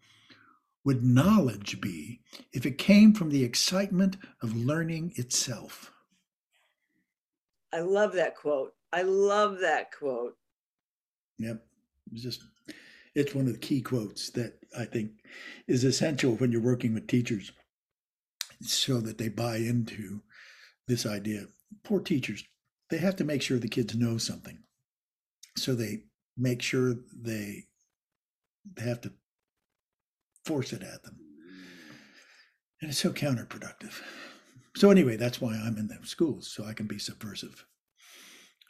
would 0.85 1.03
knowledge 1.03 1.79
be 1.79 2.21
if 2.51 2.65
it 2.65 2.77
came 2.77 3.13
from 3.13 3.29
the 3.29 3.43
excitement 3.43 4.17
of 4.41 4.55
learning 4.55 5.13
itself? 5.15 5.91
I 7.73 7.79
love 7.79 8.13
that 8.13 8.35
quote. 8.35 8.73
I 8.91 9.01
love 9.01 9.59
that 9.61 9.91
quote. 9.91 10.35
Yep. 11.39 11.63
It's 12.11 12.21
just 12.21 12.43
it's 13.15 13.33
one 13.33 13.47
of 13.47 13.53
the 13.53 13.59
key 13.59 13.81
quotes 13.81 14.29
that 14.31 14.59
I 14.77 14.85
think 14.85 15.11
is 15.67 15.83
essential 15.83 16.35
when 16.35 16.51
you're 16.51 16.61
working 16.61 16.93
with 16.93 17.07
teachers 17.07 17.51
so 18.61 18.99
that 19.01 19.17
they 19.17 19.29
buy 19.29 19.57
into 19.57 20.21
this 20.87 21.05
idea. 21.05 21.45
Poor 21.83 21.99
teachers, 21.99 22.43
they 22.89 22.97
have 22.97 23.15
to 23.17 23.23
make 23.23 23.41
sure 23.41 23.57
the 23.57 23.67
kids 23.67 23.95
know 23.95 24.17
something. 24.17 24.59
So 25.57 25.75
they 25.75 26.03
make 26.37 26.61
sure 26.61 26.95
they 27.15 27.65
they 28.75 28.83
have 28.83 29.01
to 29.01 29.11
force 30.43 30.73
it 30.73 30.83
at 30.83 31.03
them. 31.03 31.17
And 32.81 32.89
it's 32.89 32.99
so 32.99 33.11
counterproductive. 33.11 34.01
So 34.75 34.89
anyway, 34.89 35.15
that's 35.15 35.39
why 35.39 35.53
I'm 35.53 35.77
in 35.77 35.87
the 35.87 35.97
schools, 36.03 36.51
so 36.53 36.65
I 36.65 36.73
can 36.73 36.87
be 36.87 36.97
subversive. 36.97 37.65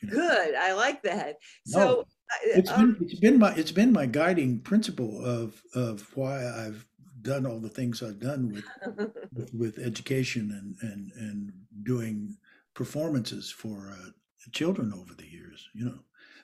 You 0.02 0.10
know? 0.10 0.14
Good. 0.16 0.56
I 0.56 0.74
like 0.74 1.02
that. 1.04 1.38
So 1.66 1.80
no, 1.80 2.00
uh, 2.02 2.06
it's 2.44 2.70
um, 2.72 2.94
been 2.94 3.08
it's 3.10 3.20
been 3.20 3.40
my 3.40 3.56
it's 3.56 3.72
been 3.72 3.94
my 3.94 4.06
guiding 4.06 4.60
principle 4.60 5.24
of 5.26 5.62
of 5.74 6.06
why 6.16 6.46
I've 6.46 6.86
done 7.22 7.46
all 7.46 7.60
the 7.60 7.70
things 7.70 8.04
I've 8.04 8.20
done 8.20 8.52
with 8.52 8.66
with, 9.34 9.54
with, 9.54 9.80
education 9.80 10.52
and 10.52 10.92
and 10.92 11.12
and 11.16 11.54
doing 11.84 12.38
performances 12.74 13.50
for 13.50 13.96
uh, 13.98 14.10
children 14.52 14.94
over 14.94 15.14
the 15.14 15.28
years. 15.28 15.70
You 15.74 15.86
know 15.86 16.00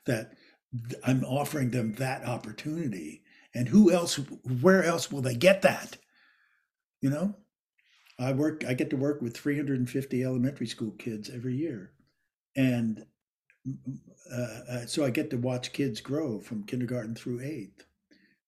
that 0.06 0.34
I'm 1.06 1.24
offering 1.26 1.72
them 1.72 1.94
that 1.96 2.26
opportunity. 2.26 3.24
And 3.56 3.68
who 3.68 3.92
else, 3.92 4.16
where 4.62 4.84
else 4.84 5.12
will 5.12 5.22
they 5.22 5.36
get 5.36 5.62
that? 5.64 5.98
You 7.02 7.10
know, 7.10 7.36
I 8.20 8.34
work, 8.34 8.64
I 8.68 8.74
get 8.74 8.90
to 8.92 8.98
work 8.98 9.22
with 9.22 9.36
350 9.36 10.24
elementary 10.24 10.68
school 10.68 10.92
kids 10.92 11.30
every 11.30 11.56
year. 11.56 11.94
And 12.56 13.06
uh, 14.32 14.60
uh, 14.70 14.86
so 14.86 15.06
I 15.06 15.10
get 15.10 15.30
to 15.32 15.38
watch 15.38 15.74
kids 15.74 16.02
grow 16.02 16.40
from 16.40 16.64
kindergarten 16.66 17.16
through 17.16 17.42
eighth 17.42 17.86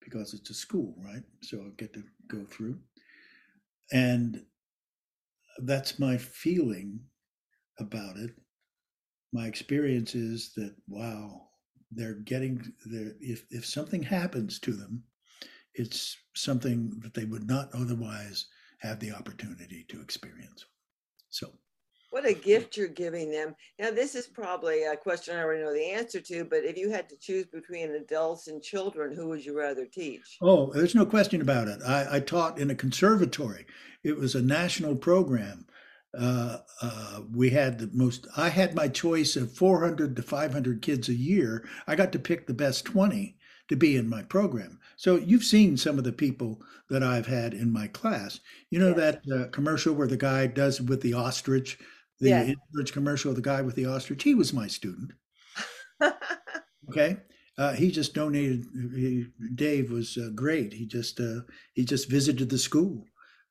because 0.01 0.33
it's 0.33 0.49
a 0.49 0.53
school, 0.53 0.95
right? 0.99 1.23
So 1.41 1.59
I 1.59 1.69
get 1.77 1.93
to 1.93 2.03
go 2.27 2.45
through. 2.45 2.79
And 3.91 4.45
that's 5.59 5.99
my 5.99 6.17
feeling 6.17 7.01
about 7.79 8.17
it. 8.17 8.31
My 9.33 9.47
experience 9.47 10.15
is 10.15 10.53
that, 10.55 10.75
wow, 10.87 11.47
they're 11.91 12.15
getting 12.15 12.73
their 12.85 13.13
if 13.19 13.45
if 13.49 13.65
something 13.65 14.01
happens 14.01 14.59
to 14.59 14.71
them 14.71 15.03
it's 15.73 16.17
something 16.35 16.91
that 16.99 17.13
they 17.13 17.25
would 17.25 17.47
not 17.47 17.69
otherwise 17.73 18.47
have 18.79 18.99
the 18.99 19.11
opportunity 19.11 19.85
to 19.89 20.01
experience. 20.01 20.65
So 21.29 21.51
what 22.09 22.25
a 22.25 22.33
gift 22.33 22.75
you're 22.75 22.89
giving 22.89 23.31
them. 23.31 23.55
Now 23.79 23.91
this 23.91 24.15
is 24.15 24.27
probably 24.27 24.83
a 24.83 24.97
question 24.97 25.35
i 25.35 25.41
already 25.41 25.63
know 25.63 25.73
the 25.73 25.91
answer 25.91 26.19
to 26.19 26.43
but 26.43 26.65
if 26.65 26.77
you 26.77 26.89
had 26.89 27.07
to 27.09 27.15
choose 27.17 27.45
between 27.45 27.95
adults 27.95 28.47
and 28.47 28.61
children 28.61 29.15
who 29.15 29.29
would 29.29 29.45
you 29.45 29.57
rather 29.57 29.85
teach? 29.85 30.37
Oh 30.41 30.71
there's 30.73 30.95
no 30.95 31.05
question 31.05 31.41
about 31.41 31.67
it. 31.67 31.79
I, 31.87 32.17
I 32.17 32.19
taught 32.19 32.59
in 32.59 32.69
a 32.69 32.75
conservatory. 32.75 33.65
It 34.03 34.17
was 34.17 34.35
a 34.35 34.41
national 34.41 34.95
program 34.95 35.67
uh, 36.17 36.57
uh, 36.81 37.21
we 37.33 37.49
had 37.49 37.79
the 37.79 37.89
most 37.93 38.27
i 38.35 38.49
had 38.49 38.75
my 38.75 38.87
choice 38.87 39.35
of 39.35 39.51
400 39.53 40.15
to 40.15 40.21
500 40.21 40.81
kids 40.81 41.07
a 41.09 41.13
year. 41.13 41.67
I 41.87 41.95
got 41.95 42.11
to 42.11 42.19
pick 42.19 42.47
the 42.47 42.53
best 42.53 42.85
20 42.85 43.37
to 43.69 43.75
be 43.77 43.95
in 43.95 44.09
my 44.09 44.23
program. 44.23 44.79
So 44.97 45.15
you've 45.15 45.45
seen 45.45 45.77
some 45.77 45.97
of 45.97 46.03
the 46.03 46.11
people 46.11 46.61
that 46.89 47.03
i've 47.03 47.27
had 47.27 47.53
in 47.53 47.71
my 47.71 47.87
class. 47.87 48.39
You 48.69 48.79
know 48.79 48.93
that 48.93 49.21
uh, 49.33 49.47
commercial 49.51 49.93
where 49.93 50.07
the 50.07 50.17
guy 50.17 50.47
does 50.47 50.81
with 50.81 51.01
the 51.01 51.13
ostrich 51.13 51.79
the 52.19 52.29
yes. 52.29 52.91
commercial 52.91 53.33
the 53.33 53.41
guy 53.41 53.61
with 53.61 53.75
the 53.75 53.85
ostrich 53.85 54.23
he 54.23 54.35
was 54.35 54.53
my 54.53 54.67
student. 54.67 55.11
Okay? 56.89 57.17
Uh, 57.57 57.73
he 57.73 57.91
just 57.91 58.13
donated 58.13 58.65
he, 58.95 59.27
dave 59.55 59.91
was 59.91 60.17
uh, 60.17 60.29
great. 60.33 60.73
He 60.73 60.85
just 60.85 61.19
uh, 61.19 61.41
he 61.73 61.85
just 61.85 62.09
visited 62.09 62.49
the 62.49 62.57
school 62.57 63.05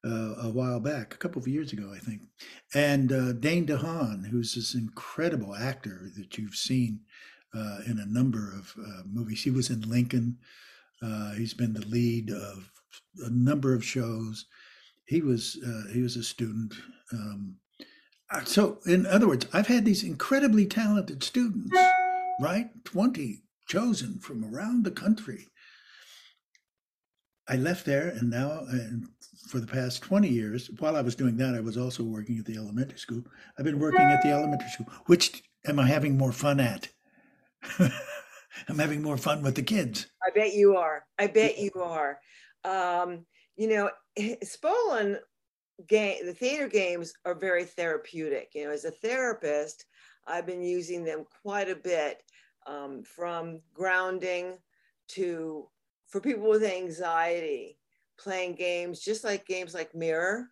uh, 0.05 0.35
a 0.43 0.51
while 0.51 0.81
back, 0.81 1.15
a 1.15 1.19
couple 1.19 1.41
of 1.41 1.49
years 1.49 1.73
ago, 1.73 1.93
I 1.95 1.99
think. 1.99 2.23
And 2.75 3.13
uh, 3.13 3.33
Dane 3.33 3.67
DeHaan, 3.67 4.27
who's 4.27 4.55
this 4.55 4.75
incredible 4.75 5.55
actor 5.55 6.11
that 6.17 6.39
you've 6.39 6.57
seen 6.57 7.01
uh, 7.55 7.79
in 7.87 7.99
a 7.99 8.07
number 8.07 8.53
of 8.57 8.75
uh, 8.79 9.03
movies. 9.11 9.43
He 9.43 9.51
was 9.51 9.71
in 9.71 9.83
Lincoln. 9.83 10.39
Uh, 11.03 11.33
he's 11.33 11.55
been 11.55 11.73
the 11.73 11.87
lead 11.87 12.31
of 12.31 12.71
a 13.25 13.31
number 13.31 13.75
of 13.75 13.85
shows. 13.85 14.47
He 15.07 15.21
was 15.21 15.59
uh, 15.67 15.93
he 15.93 16.03
was 16.03 16.17
a 16.17 16.23
student. 16.23 16.75
Um, 17.13 17.57
so, 18.45 18.79
in 18.87 19.07
other 19.07 19.27
words, 19.27 19.47
I've 19.53 19.67
had 19.67 19.85
these 19.85 20.05
incredibly 20.05 20.67
talented 20.67 21.25
students, 21.25 21.75
right? 22.41 22.71
Twenty 22.85 23.43
chosen 23.67 24.21
from 24.21 24.45
around 24.45 24.85
the 24.85 24.91
country. 24.93 25.49
I 27.51 27.57
left 27.57 27.85
there, 27.85 28.11
and 28.11 28.31
now, 28.31 28.61
and 28.71 29.09
for 29.49 29.59
the 29.59 29.67
past 29.67 30.03
20 30.05 30.29
years, 30.29 30.71
while 30.79 30.95
I 30.95 31.01
was 31.01 31.17
doing 31.17 31.37
that, 31.39 31.57
I 31.57 31.61
was 31.61 31.77
also 31.77 32.05
working 32.05 32.39
at 32.39 32.45
the 32.45 32.57
elementary 32.57 32.99
school. 32.99 33.25
I've 33.59 33.65
been 33.65 33.81
working 33.81 34.01
at 34.03 34.23
the 34.23 34.31
elementary 34.31 34.69
school. 34.69 34.87
Which 35.07 35.43
am 35.67 35.81
I 35.81 35.87
having 35.89 36.17
more 36.17 36.31
fun 36.31 36.61
at? 36.61 36.89
I'm 38.69 38.79
having 38.79 39.03
more 39.03 39.17
fun 39.17 39.43
with 39.43 39.57
the 39.57 39.65
kids. 39.65 40.07
I 40.25 40.31
bet 40.33 40.55
you 40.55 40.77
are. 40.77 41.05
I 41.19 41.27
bet 41.27 41.59
you 41.59 41.73
are. 41.75 42.21
Um, 42.65 43.27
you 43.57 43.69
know, 43.69 43.91
Spolin 44.19 45.19
game, 45.89 46.25
the 46.25 46.35
theater 46.35 46.69
games 46.69 47.13
are 47.25 47.35
very 47.35 47.65
therapeutic. 47.65 48.51
You 48.55 48.67
know, 48.67 48.71
as 48.71 48.85
a 48.85 48.93
therapist, 48.93 49.87
I've 50.25 50.47
been 50.47 50.63
using 50.63 51.03
them 51.03 51.25
quite 51.43 51.69
a 51.69 51.75
bit 51.75 52.23
um, 52.65 53.03
from 53.03 53.61
grounding 53.75 54.59
to 55.09 55.67
for 56.11 56.21
people 56.21 56.49
with 56.49 56.63
anxiety, 56.63 57.79
playing 58.19 58.55
games 58.55 59.01
just 59.01 59.25
like 59.25 59.47
games 59.47 59.75
like 59.75 59.95
Mirror 59.95 60.49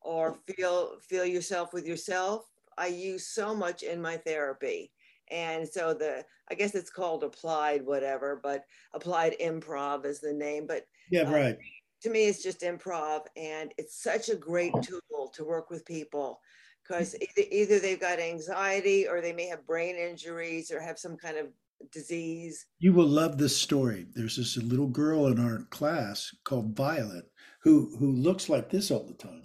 or 0.00 0.36
Feel 0.46 0.96
Feel 1.00 1.24
Yourself 1.24 1.72
with 1.72 1.86
Yourself. 1.86 2.44
I 2.76 2.88
use 2.88 3.28
so 3.28 3.54
much 3.54 3.82
in 3.82 4.02
my 4.02 4.16
therapy. 4.16 4.90
And 5.30 5.66
so 5.66 5.94
the 5.94 6.24
I 6.50 6.54
guess 6.54 6.74
it's 6.74 6.90
called 6.90 7.24
applied 7.24 7.84
whatever, 7.86 8.40
but 8.42 8.64
applied 8.92 9.36
improv 9.40 10.04
is 10.04 10.20
the 10.20 10.32
name. 10.32 10.66
But 10.66 10.86
yeah, 11.10 11.22
uh, 11.22 11.32
right. 11.32 11.58
to 12.02 12.10
me, 12.10 12.26
it's 12.26 12.42
just 12.42 12.60
improv, 12.60 13.22
and 13.36 13.72
it's 13.78 14.02
such 14.02 14.28
a 14.28 14.36
great 14.36 14.72
tool 14.82 15.30
to 15.34 15.44
work 15.44 15.70
with 15.70 15.86
people 15.86 16.40
because 16.82 17.14
either, 17.14 17.48
either 17.50 17.78
they've 17.78 18.00
got 18.00 18.20
anxiety 18.20 19.08
or 19.08 19.20
they 19.20 19.32
may 19.32 19.46
have 19.46 19.66
brain 19.66 19.96
injuries 19.96 20.70
or 20.70 20.80
have 20.80 20.98
some 20.98 21.16
kind 21.16 21.38
of 21.38 21.46
disease. 21.92 22.66
You 22.78 22.92
will 22.92 23.06
love 23.06 23.38
this 23.38 23.56
story. 23.56 24.06
There's 24.14 24.36
this 24.36 24.56
little 24.56 24.88
girl 24.88 25.26
in 25.26 25.38
our 25.38 25.64
class 25.70 26.34
called 26.44 26.76
Violet 26.76 27.24
who 27.62 27.96
who 27.98 28.12
looks 28.12 28.48
like 28.48 28.70
this 28.70 28.90
all 28.90 29.06
the 29.06 29.14
time. 29.14 29.42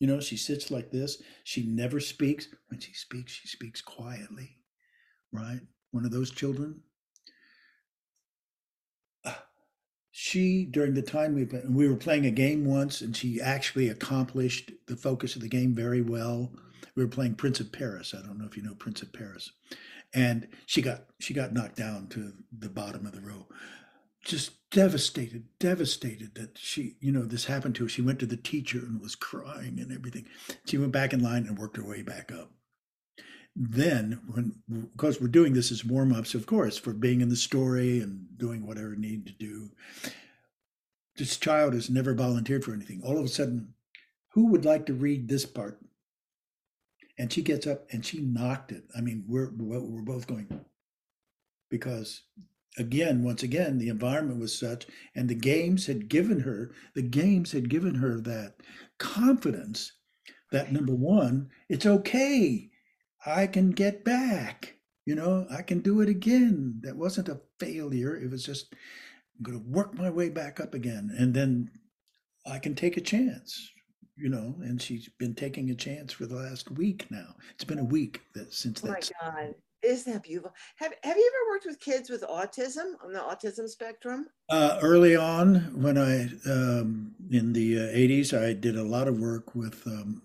You 0.00 0.08
know, 0.08 0.20
she 0.20 0.36
sits 0.36 0.70
like 0.70 0.90
this. 0.90 1.22
She 1.44 1.64
never 1.66 2.00
speaks. 2.00 2.48
When 2.68 2.80
she 2.80 2.92
speaks, 2.92 3.32
she 3.32 3.48
speaks 3.48 3.80
quietly, 3.80 4.58
right? 5.32 5.60
One 5.92 6.04
of 6.04 6.10
those 6.10 6.30
children. 6.30 6.80
She, 10.10 10.66
during 10.66 10.94
the 10.94 11.02
time 11.02 11.34
we 11.34 11.44
we 11.68 11.88
were 11.88 11.96
playing 11.96 12.26
a 12.26 12.30
game 12.30 12.64
once, 12.64 13.00
and 13.00 13.16
she 13.16 13.40
actually 13.40 13.88
accomplished 13.88 14.70
the 14.86 14.96
focus 14.96 15.34
of 15.36 15.42
the 15.42 15.48
game 15.48 15.74
very 15.74 16.02
well. 16.02 16.52
We 16.94 17.04
were 17.04 17.10
playing 17.10 17.34
Prince 17.34 17.60
of 17.60 17.72
Paris. 17.72 18.14
I 18.16 18.24
don't 18.24 18.38
know 18.38 18.46
if 18.46 18.56
you 18.56 18.62
know 18.62 18.74
Prince 18.74 19.02
of 19.02 19.12
Paris, 19.12 19.50
and 20.12 20.48
she 20.66 20.82
got 20.82 21.06
she 21.20 21.34
got 21.34 21.52
knocked 21.52 21.76
down 21.76 22.08
to 22.08 22.32
the 22.56 22.68
bottom 22.68 23.06
of 23.06 23.12
the 23.12 23.20
row 23.20 23.46
just 24.24 24.52
devastated, 24.70 25.44
devastated 25.58 26.34
that 26.34 26.58
she, 26.58 26.96
you 27.00 27.12
know, 27.12 27.24
this 27.24 27.44
happened 27.44 27.74
to 27.76 27.84
her. 27.84 27.88
She 27.88 28.02
went 28.02 28.18
to 28.20 28.26
the 28.26 28.36
teacher 28.36 28.78
and 28.78 29.00
was 29.00 29.14
crying 29.14 29.78
and 29.78 29.92
everything. 29.92 30.26
She 30.66 30.78
went 30.78 30.92
back 30.92 31.12
in 31.12 31.22
line 31.22 31.46
and 31.46 31.58
worked 31.58 31.76
her 31.76 31.86
way 31.86 32.02
back 32.02 32.32
up. 32.32 32.50
Then, 33.54 34.20
when 34.26 34.62
because 34.68 35.20
we're 35.20 35.28
doing 35.28 35.52
this 35.52 35.70
as 35.70 35.84
warm 35.84 36.12
ups, 36.12 36.34
of 36.34 36.46
course, 36.46 36.76
for 36.76 36.92
being 36.92 37.20
in 37.20 37.28
the 37.28 37.36
story 37.36 38.00
and 38.00 38.26
doing 38.36 38.66
whatever 38.66 38.96
need 38.96 39.26
to 39.26 39.32
do. 39.32 39.70
This 41.16 41.36
child 41.36 41.74
has 41.74 41.88
never 41.88 42.14
volunteered 42.14 42.64
for 42.64 42.72
anything. 42.72 43.00
All 43.04 43.16
of 43.16 43.24
a 43.24 43.28
sudden, 43.28 43.74
who 44.30 44.48
would 44.48 44.64
like 44.64 44.86
to 44.86 44.94
read 44.94 45.28
this 45.28 45.46
part? 45.46 45.78
And 47.18 47.32
she 47.32 47.42
gets 47.42 47.66
up 47.66 47.86
and 47.92 48.04
she 48.04 48.20
knocked 48.20 48.72
it. 48.72 48.84
I 48.96 49.00
mean, 49.00 49.24
we're 49.28 49.50
we're 49.56 50.02
both 50.02 50.26
going 50.26 50.48
because 51.70 52.22
again, 52.76 53.22
once 53.22 53.42
again, 53.42 53.78
the 53.78 53.88
environment 53.88 54.40
was 54.40 54.58
such, 54.58 54.86
and 55.14 55.28
the 55.28 55.34
games 55.34 55.86
had 55.86 56.08
given 56.08 56.40
her, 56.40 56.72
the 56.94 57.02
games 57.02 57.52
had 57.52 57.68
given 57.68 57.94
her 57.96 58.20
that 58.20 58.54
confidence 58.98 59.92
that 60.54 60.72
number 60.72 60.94
one, 60.94 61.50
it's 61.68 61.84
okay. 61.84 62.70
I 63.26 63.46
can 63.48 63.72
get 63.72 64.04
back. 64.04 64.76
You 65.04 65.16
know, 65.16 65.46
I 65.50 65.62
can 65.62 65.80
do 65.80 66.00
it 66.00 66.08
again. 66.08 66.80
That 66.82 66.96
wasn't 66.96 67.28
a 67.28 67.40
failure. 67.58 68.16
It 68.16 68.30
was 68.30 68.44
just, 68.44 68.72
I'm 68.72 69.42
going 69.42 69.58
to 69.58 69.70
work 69.70 69.94
my 69.94 70.10
way 70.10 70.28
back 70.30 70.60
up 70.60 70.74
again. 70.74 71.14
And 71.18 71.34
then 71.34 71.70
I 72.46 72.58
can 72.58 72.74
take 72.74 72.96
a 72.96 73.02
chance, 73.02 73.70
you 74.16 74.28
know, 74.28 74.54
and 74.60 74.80
she's 74.80 75.08
been 75.18 75.34
taking 75.34 75.70
a 75.70 75.74
chance 75.74 76.12
for 76.12 76.26
the 76.26 76.36
last 76.36 76.70
week 76.70 77.06
now. 77.10 77.34
It's 77.54 77.64
been 77.64 77.78
a 77.78 77.84
week 77.84 78.22
that 78.34 78.52
since 78.52 78.82
oh 78.84 78.88
that. 78.88 79.10
Oh 79.20 79.24
my 79.24 79.30
God. 79.30 79.54
Isn't 79.82 80.14
that 80.14 80.22
beautiful? 80.22 80.54
Have 80.76 80.94
Have 81.02 81.16
you 81.16 81.32
ever 81.34 81.50
worked 81.50 81.66
with 81.66 81.78
kids 81.78 82.08
with 82.08 82.22
autism 82.22 82.94
on 83.04 83.12
the 83.12 83.18
autism 83.18 83.68
spectrum? 83.68 84.28
Uh, 84.48 84.78
early 84.80 85.14
on, 85.14 85.56
when 85.74 85.98
I 85.98 86.24
um, 86.50 87.14
in 87.30 87.52
the 87.52 87.78
uh, 87.78 87.92
'80s, 87.92 88.32
I 88.32 88.54
did 88.54 88.76
a 88.76 88.82
lot 88.82 89.08
of 89.08 89.18
work 89.18 89.54
with 89.54 89.86
um, 89.86 90.22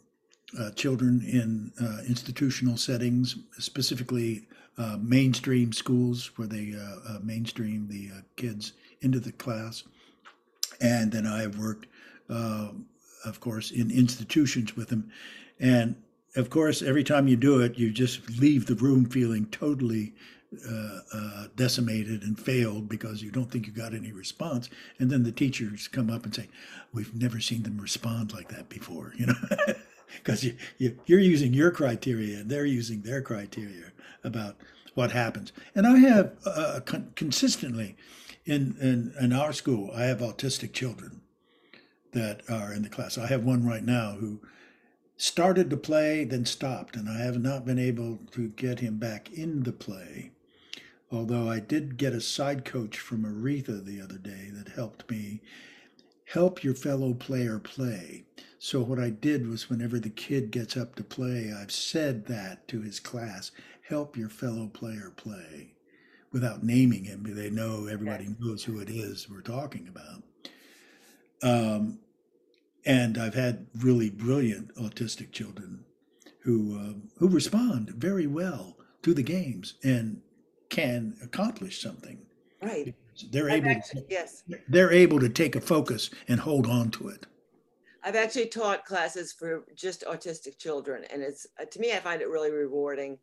uh, 0.58 0.72
children 0.72 1.22
in 1.26 1.72
uh, 1.82 2.04
institutional 2.08 2.78
settings, 2.78 3.36
specifically 3.58 4.48
uh, 4.78 4.98
mainstream 5.02 5.74
schools, 5.74 6.32
where 6.38 6.48
they 6.48 6.74
uh, 6.74 7.20
mainstream 7.22 7.88
the 7.90 8.12
kids 8.38 8.74
into 9.02 9.20
the 9.20 9.34
class. 9.34 9.84
And 10.80 11.12
then 11.12 11.28
I 11.28 11.42
have 11.42 11.58
worked, 11.58 11.88
of 13.26 13.40
course, 13.40 13.72
in 13.72 13.92
institutions 13.92 14.76
with 14.76 14.90
them, 14.90 15.12
and 15.60 15.96
of 16.36 16.50
course, 16.50 16.82
every 16.82 17.04
time 17.04 17.28
you 17.28 17.36
do 17.36 17.60
it, 17.62 17.78
you 17.78 17.92
just 17.92 18.30
leave 18.40 18.66
the 18.66 18.76
room 18.76 19.06
feeling 19.06 19.48
totally 19.48 20.14
uh, 20.68 21.00
uh, 21.14 21.48
decimated 21.56 22.24
and 22.24 22.40
failed 22.40 22.90
because 22.90 23.22
you 23.22 23.32
don't 23.32 23.52
think 23.52 23.68
you 23.68 23.74
got 23.74 23.94
any 23.94 24.12
response. 24.12 24.70
And 24.98 25.10
then 25.10 25.24
the 25.24 25.32
teachers 25.32 25.88
come 25.88 26.10
up 26.10 26.26
and 26.26 26.34
say, 26.34 26.48
"We've 26.94 27.14
never 27.14 27.40
seen 27.40 27.64
them 27.64 27.80
respond 27.80 28.34
like 28.34 28.50
that 28.50 28.70
before," 28.70 29.14
you 29.18 29.28
know, 29.28 29.36
because 30.18 30.44
you, 30.44 30.56
you 30.78 31.00
you're 31.06 31.20
using 31.20 31.54
your 31.54 31.72
criteria 31.72 32.40
and 32.40 32.50
they're 32.50 32.66
using 32.66 33.02
their 33.02 33.22
criteria 33.22 33.92
about 34.24 34.56
what 34.96 35.12
happens. 35.12 35.52
And 35.76 35.86
I 35.86 35.98
have 36.00 36.34
uh, 36.46 36.80
con- 36.86 37.12
consistently 37.16 37.96
in, 38.46 38.76
in 38.82 39.14
in 39.20 39.34
our 39.34 39.54
school, 39.54 39.92
I 39.94 40.04
have 40.04 40.20
autistic 40.20 40.74
children 40.74 41.22
that 42.12 42.42
are 42.50 42.74
in 42.74 42.84
the 42.84 42.90
class. 42.90 43.18
I 43.18 43.28
have 43.28 43.44
one 43.44 43.66
right 43.66 43.84
now 43.84 44.14
who 44.20 44.42
started 45.18 45.70
to 45.70 45.78
play, 45.78 46.24
then 46.24 46.46
stopped, 46.46 46.96
and 46.96 47.10
I 47.10 47.20
have 47.20 47.40
not 47.40 47.66
been 47.66 47.80
able 47.80 48.20
to 48.32 48.50
get 48.50 48.80
him 48.80 48.98
back 48.98 49.32
in 49.32 49.64
the 49.64 49.74
play. 49.74 50.32
Although 51.12 51.50
I 51.50 51.60
did 51.60 51.98
get 51.98 52.14
a 52.14 52.22
side 52.22 52.66
coach 52.66 52.98
from 53.00 53.24
Aretha 53.24 53.84
the 53.84 54.00
other 54.00 54.18
day 54.18 54.50
that 54.54 54.74
helped 54.76 55.10
me 55.10 55.42
help 56.26 56.64
your 56.64 56.76
fellow 56.76 57.14
player 57.14 57.60
play. 57.60 58.26
So, 58.60 58.82
what 58.82 59.00
I 59.00 59.10
did 59.10 59.48
was, 59.48 59.70
whenever 59.70 60.00
the 60.00 60.10
kid 60.10 60.52
gets 60.52 60.78
up 60.78 60.96
to 60.96 61.04
play, 61.04 61.52
I've 61.52 61.72
said 61.72 62.26
that 62.28 62.68
to 62.68 62.82
his 62.82 63.00
class 63.00 63.52
help 63.90 64.16
your 64.16 64.30
fellow 64.30 64.68
player 64.68 65.12
play 65.16 65.74
without 66.32 66.64
naming 66.64 67.06
him. 67.06 67.24
They 67.24 67.50
know 67.50 67.88
everybody 67.88 68.36
knows 68.40 68.64
who 68.64 68.80
it 68.80 68.90
is 68.90 69.28
we're 69.28 69.42
talking 69.42 69.88
about. 69.88 70.24
Um, 71.42 72.00
and 72.86 73.18
I've 73.18 73.34
had 73.34 73.68
really 73.78 74.10
brilliant 74.10 74.76
autistic 74.76 75.32
children 75.32 75.86
who 76.42 76.80
uh, 76.80 76.94
who 77.18 77.28
respond 77.28 77.90
very 77.92 78.28
well 78.28 78.78
to 79.04 79.14
the 79.14 79.24
games 79.24 79.76
and 79.84 80.22
can 80.70 81.16
accomplish 81.22 81.82
something. 81.82 82.20
Right. 82.62 82.96
They're 83.32 83.50
able. 83.50 83.70
Actually, 83.70 84.02
to, 84.02 84.08
yes. 84.10 84.44
They're 84.68 84.92
able 84.92 85.20
to 85.20 85.30
take 85.30 85.56
a 85.56 85.62
focus 85.62 86.10
and 86.28 86.40
hold 86.40 86.68
on 86.68 86.92
to 86.92 87.10
it. 87.10 87.26
I've 88.04 88.16
actually 88.16 88.48
taught 88.48 88.86
classes 88.86 89.34
for 89.34 89.66
just 89.76 90.06
autistic 90.06 90.58
children, 90.58 91.04
and 91.12 91.22
it's 91.22 91.46
uh, 91.60 91.66
to 91.66 91.80
me 91.80 91.94
I 91.94 92.00
find 92.00 92.22
it 92.22 92.30
really 92.30 92.52
rewarding, 92.52 93.18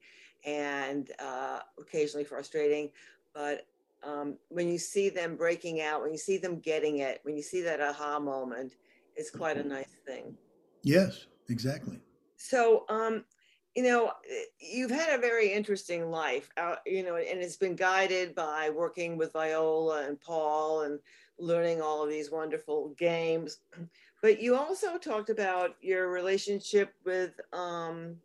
and 0.44 1.10
uh, 1.18 1.60
occasionally 1.78 2.24
frustrating. 2.24 2.90
But 3.34 3.66
um, 4.06 4.36
when 4.48 4.68
you 4.68 4.78
see 4.78 5.08
them 5.08 5.36
breaking 5.36 5.80
out, 5.80 6.00
when 6.00 6.12
you 6.12 6.18
see 6.18 6.38
them 6.38 6.60
getting 6.60 6.98
it, 6.98 7.20
when 7.24 7.36
you 7.36 7.42
see 7.42 7.60
that 7.62 7.80
aha 7.80 8.20
moment, 8.20 8.74
it's 9.16 9.30
quite 9.30 9.56
a 9.56 9.66
nice 9.66 9.96
thing. 10.06 10.36
Yes, 10.82 11.26
exactly. 11.48 11.98
So, 12.36 12.84
um, 12.88 13.24
you 13.74 13.82
know, 13.82 14.12
you've 14.60 14.90
had 14.90 15.14
a 15.14 15.20
very 15.20 15.52
interesting 15.52 16.10
life, 16.10 16.48
uh, 16.56 16.76
you 16.86 17.02
know, 17.02 17.16
and 17.16 17.40
it's 17.40 17.56
been 17.56 17.74
guided 17.74 18.34
by 18.34 18.70
working 18.70 19.16
with 19.16 19.32
Viola 19.32 20.06
and 20.06 20.20
Paul 20.20 20.82
and 20.82 21.00
learning 21.38 21.82
all 21.82 22.02
of 22.02 22.08
these 22.08 22.30
wonderful 22.30 22.94
games. 22.96 23.58
But 24.22 24.40
you 24.40 24.56
also 24.56 24.96
talked 24.96 25.28
about 25.28 25.76
your 25.82 26.10
relationship 26.10 26.94
with 27.04 27.38
um, 27.52 28.16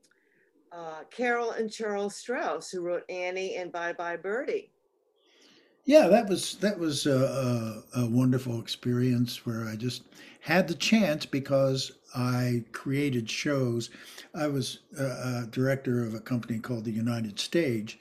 uh, 0.72 1.04
Carol 1.12 1.52
and 1.52 1.70
Charles 1.70 2.16
Strouse, 2.16 2.72
who 2.72 2.82
wrote 2.82 3.04
Annie 3.10 3.58
and 3.58 3.74
Bye 3.74 3.94
Bye 3.94 4.16
Birdie. 4.16 4.71
Yeah, 5.86 6.08
that 6.08 6.30
was 6.30 6.56
that 6.58 6.78
was 6.78 7.06
a, 7.06 7.84
a, 7.96 8.02
a 8.02 8.10
wonderful 8.10 8.60
experience 8.60 9.46
where 9.46 9.68
I 9.68 9.76
just 9.76 10.04
had 10.42 10.68
the 10.68 10.76
chance 10.76 11.26
because 11.26 11.92
I 12.16 12.64
created 12.72 13.30
shows. 13.30 13.90
I 14.34 14.48
was 14.48 14.80
a, 14.98 15.04
a 15.04 15.48
director 15.50 16.06
of 16.06 16.14
a 16.14 16.20
company 16.20 16.60
called 16.60 16.86
the 16.86 16.92
United 16.92 17.40
Stage, 17.40 18.00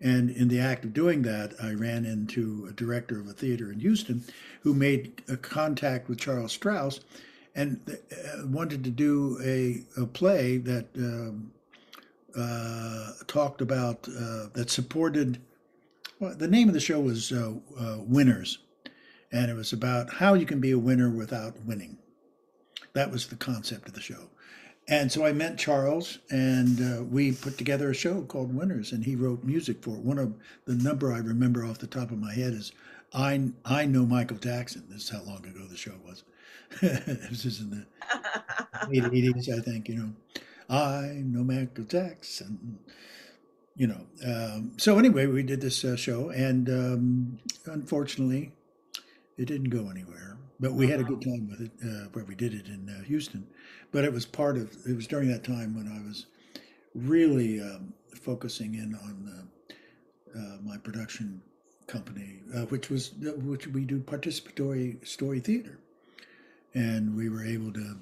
and 0.00 0.30
in 0.30 0.48
the 0.48 0.60
act 0.60 0.84
of 0.84 0.94
doing 0.94 1.22
that, 1.22 1.52
I 1.62 1.72
ran 1.72 2.04
into 2.06 2.66
a 2.68 2.72
director 2.72 3.20
of 3.20 3.26
a 3.28 3.32
theater 3.32 3.70
in 3.72 3.80
Houston 3.80 4.24
who 4.62 4.72
made 4.74 5.22
a 5.28 5.36
contact 5.36 6.08
with 6.08 6.18
Charles 6.18 6.52
Strouse 6.56 7.00
and 7.54 7.80
uh, 7.90 8.46
wanted 8.46 8.84
to 8.84 8.90
do 8.90 9.38
a, 9.44 9.82
a 10.00 10.06
play 10.06 10.58
that 10.58 10.86
um, 10.96 11.50
uh, 12.36 13.12
talked 13.26 13.60
about, 13.60 14.08
uh, 14.08 14.46
that 14.52 14.70
supported, 14.70 15.40
well, 16.20 16.34
the 16.34 16.48
name 16.48 16.68
of 16.68 16.74
the 16.74 16.80
show 16.80 17.00
was 17.00 17.32
uh, 17.32 17.54
uh, 17.78 17.98
Winners. 18.00 18.58
And 19.30 19.50
it 19.50 19.54
was 19.54 19.72
about 19.72 20.14
how 20.14 20.34
you 20.34 20.46
can 20.46 20.60
be 20.60 20.70
a 20.70 20.78
winner 20.78 21.10
without 21.10 21.60
winning. 21.64 21.98
That 22.94 23.10
was 23.10 23.26
the 23.26 23.36
concept 23.36 23.88
of 23.88 23.94
the 23.94 24.00
show. 24.00 24.30
And 24.88 25.12
so 25.12 25.26
I 25.26 25.32
met 25.32 25.58
Charles, 25.58 26.18
and 26.30 26.80
uh, 26.80 27.04
we 27.04 27.32
put 27.32 27.58
together 27.58 27.90
a 27.90 27.94
show 27.94 28.22
called 28.22 28.54
Winners, 28.54 28.92
and 28.92 29.04
he 29.04 29.16
wrote 29.16 29.44
music 29.44 29.82
for 29.82 29.90
it. 29.90 30.02
One 30.02 30.18
of 30.18 30.32
the 30.64 30.74
number 30.74 31.12
I 31.12 31.18
remember 31.18 31.64
off 31.64 31.78
the 31.78 31.86
top 31.86 32.10
of 32.10 32.18
my 32.18 32.32
head 32.32 32.54
is 32.54 32.72
"I 33.12 33.50
I 33.66 33.84
Know 33.84 34.06
Michael 34.06 34.38
Jackson." 34.38 34.84
This 34.88 35.02
is 35.04 35.10
how 35.10 35.22
long 35.24 35.44
ago 35.44 35.66
the 35.68 35.76
show 35.76 35.92
was. 36.06 36.24
this 36.80 37.44
is 37.44 37.60
in 37.60 37.70
the 37.70 37.86
late 38.88 39.04
eighties, 39.04 39.50
I 39.50 39.60
think. 39.60 39.90
You 39.90 39.96
know, 39.96 40.12
I 40.70 41.22
know 41.22 41.44
Michael 41.44 41.84
Jackson. 41.84 42.78
You 43.78 43.86
know, 43.86 44.06
um, 44.26 44.72
so 44.76 44.98
anyway, 44.98 45.26
we 45.26 45.44
did 45.44 45.60
this 45.60 45.84
uh, 45.84 45.94
show, 45.94 46.30
and 46.30 46.68
um, 46.68 47.38
unfortunately, 47.66 48.50
it 49.36 49.44
didn't 49.44 49.70
go 49.70 49.88
anywhere. 49.88 50.36
But 50.58 50.72
we 50.72 50.88
had 50.88 50.98
a 50.98 51.04
good 51.04 51.22
time 51.22 51.48
with 51.48 51.60
it 51.60 51.70
uh, 51.84 52.08
where 52.12 52.24
we 52.24 52.34
did 52.34 52.52
it 52.52 52.66
in 52.66 52.88
uh, 52.90 53.04
Houston. 53.04 53.46
But 53.92 54.04
it 54.04 54.12
was 54.12 54.26
part 54.26 54.56
of 54.56 54.76
it 54.84 54.96
was 54.96 55.06
during 55.06 55.28
that 55.28 55.44
time 55.44 55.76
when 55.76 55.86
I 55.86 56.04
was 56.04 56.26
really 56.92 57.60
um, 57.60 57.92
focusing 58.20 58.74
in 58.74 58.96
on 58.96 59.46
uh, 60.34 60.38
uh, 60.38 60.56
my 60.64 60.76
production 60.78 61.40
company, 61.86 62.40
uh, 62.56 62.62
which 62.62 62.90
was 62.90 63.12
which 63.20 63.68
we 63.68 63.84
do 63.84 64.00
participatory 64.00 65.06
story 65.06 65.38
theater, 65.38 65.78
and 66.74 67.16
we 67.16 67.28
were 67.28 67.44
able 67.44 67.72
to 67.74 67.96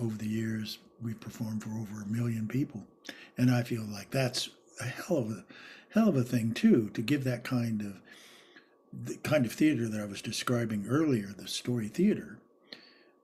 over 0.00 0.16
the 0.18 0.28
years 0.28 0.78
we 1.02 1.14
performed 1.14 1.62
for 1.62 1.70
over 1.70 2.02
a 2.02 2.06
million 2.06 2.46
people, 2.46 2.84
and 3.38 3.50
I 3.50 3.62
feel 3.62 3.84
like 3.84 4.10
that's 4.10 4.50
a 4.80 4.84
hell 4.84 5.18
of 5.18 5.30
a 5.30 5.44
hell 5.90 6.08
of 6.08 6.16
a 6.16 6.22
thing 6.22 6.52
too 6.52 6.90
to 6.94 7.02
give 7.02 7.24
that 7.24 7.44
kind 7.44 7.80
of 7.80 8.00
the 8.92 9.16
kind 9.18 9.44
of 9.44 9.52
theater 9.52 9.88
that 9.88 10.00
I 10.00 10.06
was 10.06 10.22
describing 10.22 10.86
earlier, 10.88 11.34
the 11.36 11.48
story 11.48 11.88
theater, 11.88 12.38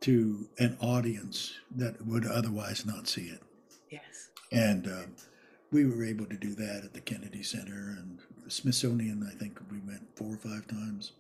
to 0.01 0.49
an 0.59 0.77
audience 0.81 1.55
that 1.75 2.05
would 2.07 2.27
otherwise 2.27 2.85
not 2.85 3.09
see 3.09 3.27
it. 3.27 3.43
Yes. 3.91 4.31
And 4.51 4.87
um, 4.87 5.15
we 5.71 5.87
were 5.87 6.05
able 6.05 6.27
to 6.27 6.37
do 6.37 6.55
that 6.55 6.83
at 6.85 6.93
the 6.93 7.01
Kennedy 7.01 7.43
Center 7.43 7.97
and 7.99 8.19
the 8.45 8.51
Smithsonian. 8.51 9.27
I 9.33 9.37
think 9.39 9.59
we 9.71 9.79
went 9.79 10.07
four 10.17 10.35
or 10.35 10.37
five 10.37 10.67
times. 10.67 11.13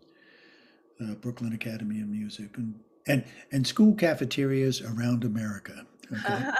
Uh, 1.00 1.14
Brooklyn 1.14 1.52
Academy 1.52 2.00
of 2.00 2.08
Music 2.08 2.56
and 2.56 2.78
and 3.06 3.24
and 3.50 3.66
school 3.66 3.94
cafeterias 3.94 4.82
around 4.82 5.24
America. 5.24 5.86
Okay? 6.10 6.50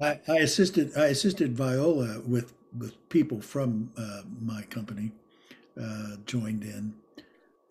I, 0.00 0.20
I, 0.28 0.38
assisted 0.38 0.96
I 0.96 1.06
assisted 1.06 1.56
Viola 1.56 2.20
with 2.26 2.54
with 2.76 3.08
people 3.08 3.40
from 3.40 3.92
uh, 3.96 4.22
my 4.40 4.62
company 4.62 5.12
uh, 5.80 6.16
joined 6.26 6.64
in 6.64 6.94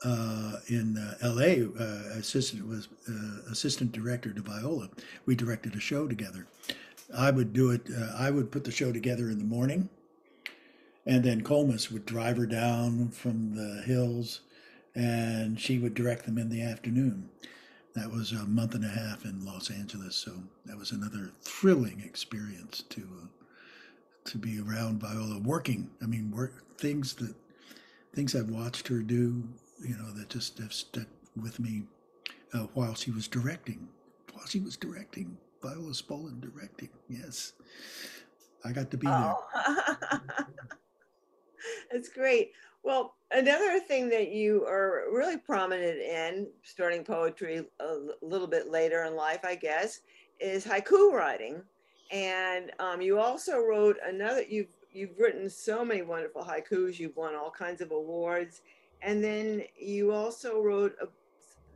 uh, 0.04 0.58
in 0.68 0.98
uh, 0.98 1.16
L.A. 1.22 1.64
Uh, 1.64 2.18
assistant 2.18 2.68
was 2.68 2.88
uh, 3.08 3.52
assistant 3.52 3.92
director 3.92 4.34
to 4.34 4.42
Viola. 4.42 4.90
We 5.26 5.36
directed 5.36 5.76
a 5.76 5.80
show 5.80 6.08
together. 6.08 6.48
I 7.16 7.30
would 7.30 7.54
do 7.54 7.72
it. 7.72 7.88
I 8.18 8.32
would 8.32 8.52
put 8.52 8.64
the 8.64 8.72
show 8.72 8.92
together 8.92 9.30
in 9.30 9.38
the 9.38 9.44
morning, 9.44 9.90
and 11.06 11.24
then 11.24 11.44
Kolmus 11.44 11.92
would 11.92 12.06
drive 12.06 12.38
her 12.38 12.46
down 12.46 13.10
from 13.10 13.54
the 13.54 13.84
hills, 13.84 14.42
and 14.96 15.60
she 15.60 15.78
would 15.78 15.94
direct 15.94 16.26
them 16.26 16.38
in 16.38 16.50
the 16.50 16.62
afternoon. 16.62 17.30
That 17.94 18.10
was 18.10 18.32
a 18.32 18.46
month 18.46 18.76
and 18.76 18.86
a 18.86 18.90
half 18.90 19.26
in 19.26 19.46
Los 19.46 19.70
Angeles, 19.70 20.16
so 20.16 20.32
that 20.66 20.78
was 20.78 20.92
another 20.92 21.32
thrilling 21.42 22.02
experience 22.06 22.84
to 22.90 23.02
uh, 23.02 23.28
to 24.24 24.38
be 24.38 24.60
around 24.60 25.02
Viola 25.02 25.40
working. 25.40 25.90
I 26.02 26.06
mean, 26.06 26.32
work 26.32 26.78
things 26.78 27.16
that 27.16 27.34
things 28.14 28.36
I've 28.36 28.50
watched 28.50 28.88
her 28.88 29.00
do 29.00 29.44
you 29.84 29.98
know, 29.98 30.12
that 30.12 30.30
just 30.30 30.58
have 30.60 30.74
stuck 30.74 31.08
with 31.36 31.60
me 31.60 31.84
uh, 32.54 32.68
while 32.74 32.94
she 32.94 33.12
was 33.12 33.28
directing. 33.28 33.88
While 34.34 34.46
she 34.46 34.60
was 34.60 34.78
directing, 34.78 35.38
Viola 35.62 35.92
Spolin 35.92 36.40
directing. 36.42 36.90
Yes, 37.10 37.54
I 38.64 38.72
got 38.72 38.92
to 38.92 38.98
be 38.98 39.08
oh. 39.08 39.38
there. 39.56 40.20
That's 41.92 42.10
great. 42.10 42.52
Well, 42.84 43.16
another 43.32 43.80
thing 43.80 44.10
that 44.10 44.30
you 44.32 44.66
are 44.66 45.04
really 45.12 45.38
prominent 45.38 46.00
in, 46.00 46.48
starting 46.64 47.04
poetry 47.04 47.64
a 47.80 47.98
little 48.22 48.48
bit 48.48 48.72
later 48.72 49.04
in 49.04 49.16
life, 49.16 49.42
I 49.44 49.56
guess, 49.56 50.02
is 50.40 50.66
haiku 50.66 51.12
writing. 51.12 51.62
And 52.12 52.72
um, 52.80 53.02
you 53.02 53.20
also 53.20 53.60
wrote 53.60 53.98
another. 54.06 54.44
You've 54.44 54.68
you've 54.92 55.18
written 55.18 55.50
so 55.50 55.86
many 55.86 56.02
wonderful 56.02 56.44
haikus. 56.44 57.00
You've 57.00 57.16
won 57.16 57.36
all 57.36 57.52
kinds 57.52 57.80
of 57.82 57.92
awards, 57.92 58.62
and 59.02 59.24
then 59.24 59.64
you 59.78 60.12
also 60.12 60.60
wrote 60.60 60.94
a, 61.02 61.08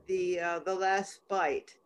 the 0.07 0.39
uh, 0.39 0.59
the 0.59 0.75
last 0.75 1.21
bite, 1.29 1.77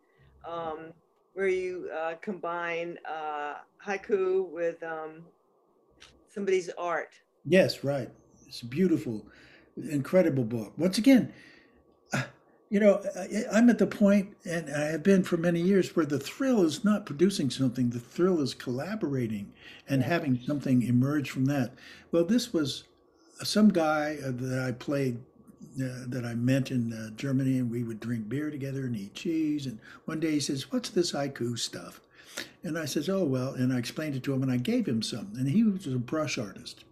um, 0.48 0.92
where 1.34 1.46
you 1.46 1.90
uh, 1.96 2.14
combine 2.20 2.98
uh, 3.08 3.58
haiku 3.86 4.50
with 4.50 4.82
um, 4.82 5.22
somebody's 6.28 6.70
art. 6.76 7.14
Yes, 7.44 7.84
right. 7.84 8.10
It's 8.50 8.62
a 8.62 8.66
beautiful, 8.66 9.24
incredible 9.76 10.42
book. 10.42 10.72
Once 10.76 10.98
again, 10.98 11.32
uh, 12.12 12.24
you 12.68 12.80
know, 12.80 13.00
I'm 13.52 13.70
at 13.70 13.78
the 13.78 13.86
point, 13.86 14.36
and 14.44 14.68
I 14.74 14.86
have 14.86 15.04
been 15.04 15.22
for 15.22 15.36
many 15.36 15.60
years, 15.60 15.94
where 15.94 16.04
the 16.04 16.18
thrill 16.18 16.64
is 16.64 16.84
not 16.84 17.06
producing 17.06 17.48
something. 17.48 17.90
The 17.90 18.00
thrill 18.00 18.40
is 18.40 18.52
collaborating 18.54 19.52
and 19.88 20.02
having 20.02 20.40
something 20.44 20.82
emerge 20.82 21.30
from 21.30 21.44
that. 21.44 21.74
Well, 22.10 22.24
this 22.24 22.52
was 22.52 22.82
some 23.44 23.68
guy 23.68 24.18
uh, 24.20 24.32
that 24.34 24.58
I 24.58 24.72
played 24.72 25.18
uh, 25.76 26.06
that 26.08 26.24
I 26.26 26.34
met 26.34 26.72
in 26.72 26.92
uh, 26.92 27.10
Germany, 27.10 27.58
and 27.58 27.70
we 27.70 27.84
would 27.84 28.00
drink 28.00 28.28
beer 28.28 28.50
together 28.50 28.84
and 28.84 28.96
eat 28.96 29.14
cheese. 29.14 29.66
And 29.66 29.78
one 30.06 30.18
day 30.18 30.32
he 30.32 30.40
says, 30.40 30.72
"What's 30.72 30.90
this 30.90 31.12
haiku 31.12 31.56
stuff?" 31.56 32.00
And 32.64 32.76
I 32.76 32.86
says, 32.86 33.08
"Oh 33.08 33.22
well," 33.22 33.54
and 33.54 33.72
I 33.72 33.78
explained 33.78 34.16
it 34.16 34.24
to 34.24 34.34
him, 34.34 34.42
and 34.42 34.50
I 34.50 34.56
gave 34.56 34.88
him 34.88 35.02
some. 35.02 35.30
And 35.38 35.48
he 35.48 35.62
was 35.62 35.86
a 35.86 35.98
brush 35.98 36.36
artist. 36.36 36.84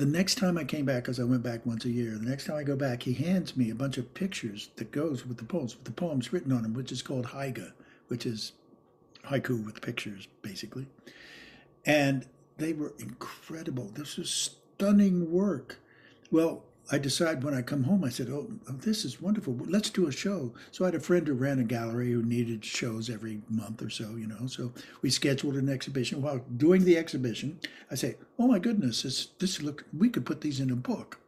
The 0.00 0.06
next 0.06 0.36
time 0.36 0.56
I 0.56 0.64
came 0.64 0.86
back, 0.86 1.02
because 1.02 1.20
I 1.20 1.24
went 1.24 1.42
back 1.42 1.66
once 1.66 1.84
a 1.84 1.90
year, 1.90 2.12
the 2.16 2.26
next 2.26 2.46
time 2.46 2.56
I 2.56 2.62
go 2.62 2.74
back, 2.74 3.02
he 3.02 3.12
hands 3.12 3.54
me 3.54 3.68
a 3.68 3.74
bunch 3.74 3.98
of 3.98 4.14
pictures 4.14 4.70
that 4.76 4.92
goes 4.92 5.26
with 5.26 5.36
the 5.36 5.44
poems, 5.44 5.76
with 5.76 5.84
the 5.84 5.90
poems 5.90 6.32
written 6.32 6.52
on 6.52 6.62
them, 6.62 6.72
which 6.72 6.90
is 6.90 7.02
called 7.02 7.26
haiga, 7.26 7.72
which 8.08 8.24
is 8.24 8.52
haiku 9.26 9.62
with 9.62 9.82
pictures, 9.82 10.26
basically. 10.40 10.86
And 11.84 12.26
they 12.56 12.72
were 12.72 12.94
incredible. 12.98 13.90
This 13.92 14.16
was 14.16 14.30
stunning 14.30 15.30
work. 15.30 15.80
Well, 16.30 16.64
I 16.92 16.98
decide 16.98 17.44
when 17.44 17.54
I 17.54 17.62
come 17.62 17.84
home, 17.84 18.02
I 18.02 18.08
said, 18.08 18.28
oh, 18.30 18.50
oh, 18.68 18.72
this 18.72 19.04
is 19.04 19.22
wonderful. 19.22 19.56
Let's 19.66 19.90
do 19.90 20.08
a 20.08 20.12
show. 20.12 20.52
So 20.72 20.84
I 20.84 20.88
had 20.88 20.96
a 20.96 21.00
friend 21.00 21.26
who 21.26 21.34
ran 21.34 21.60
a 21.60 21.64
gallery 21.64 22.10
who 22.10 22.22
needed 22.22 22.64
shows 22.64 23.08
every 23.08 23.42
month 23.48 23.80
or 23.80 23.90
so, 23.90 24.16
you 24.16 24.26
know. 24.26 24.46
So 24.48 24.72
we 25.00 25.10
scheduled 25.10 25.54
an 25.54 25.68
exhibition. 25.68 26.20
While 26.20 26.44
doing 26.56 26.84
the 26.84 26.98
exhibition, 26.98 27.60
I 27.92 27.94
say, 27.94 28.16
oh 28.38 28.48
my 28.48 28.58
goodness, 28.58 29.02
this, 29.02 29.28
this 29.38 29.62
look, 29.62 29.84
we 29.96 30.08
could 30.08 30.26
put 30.26 30.40
these 30.40 30.58
in 30.58 30.70
a 30.70 30.76
book. 30.76 31.18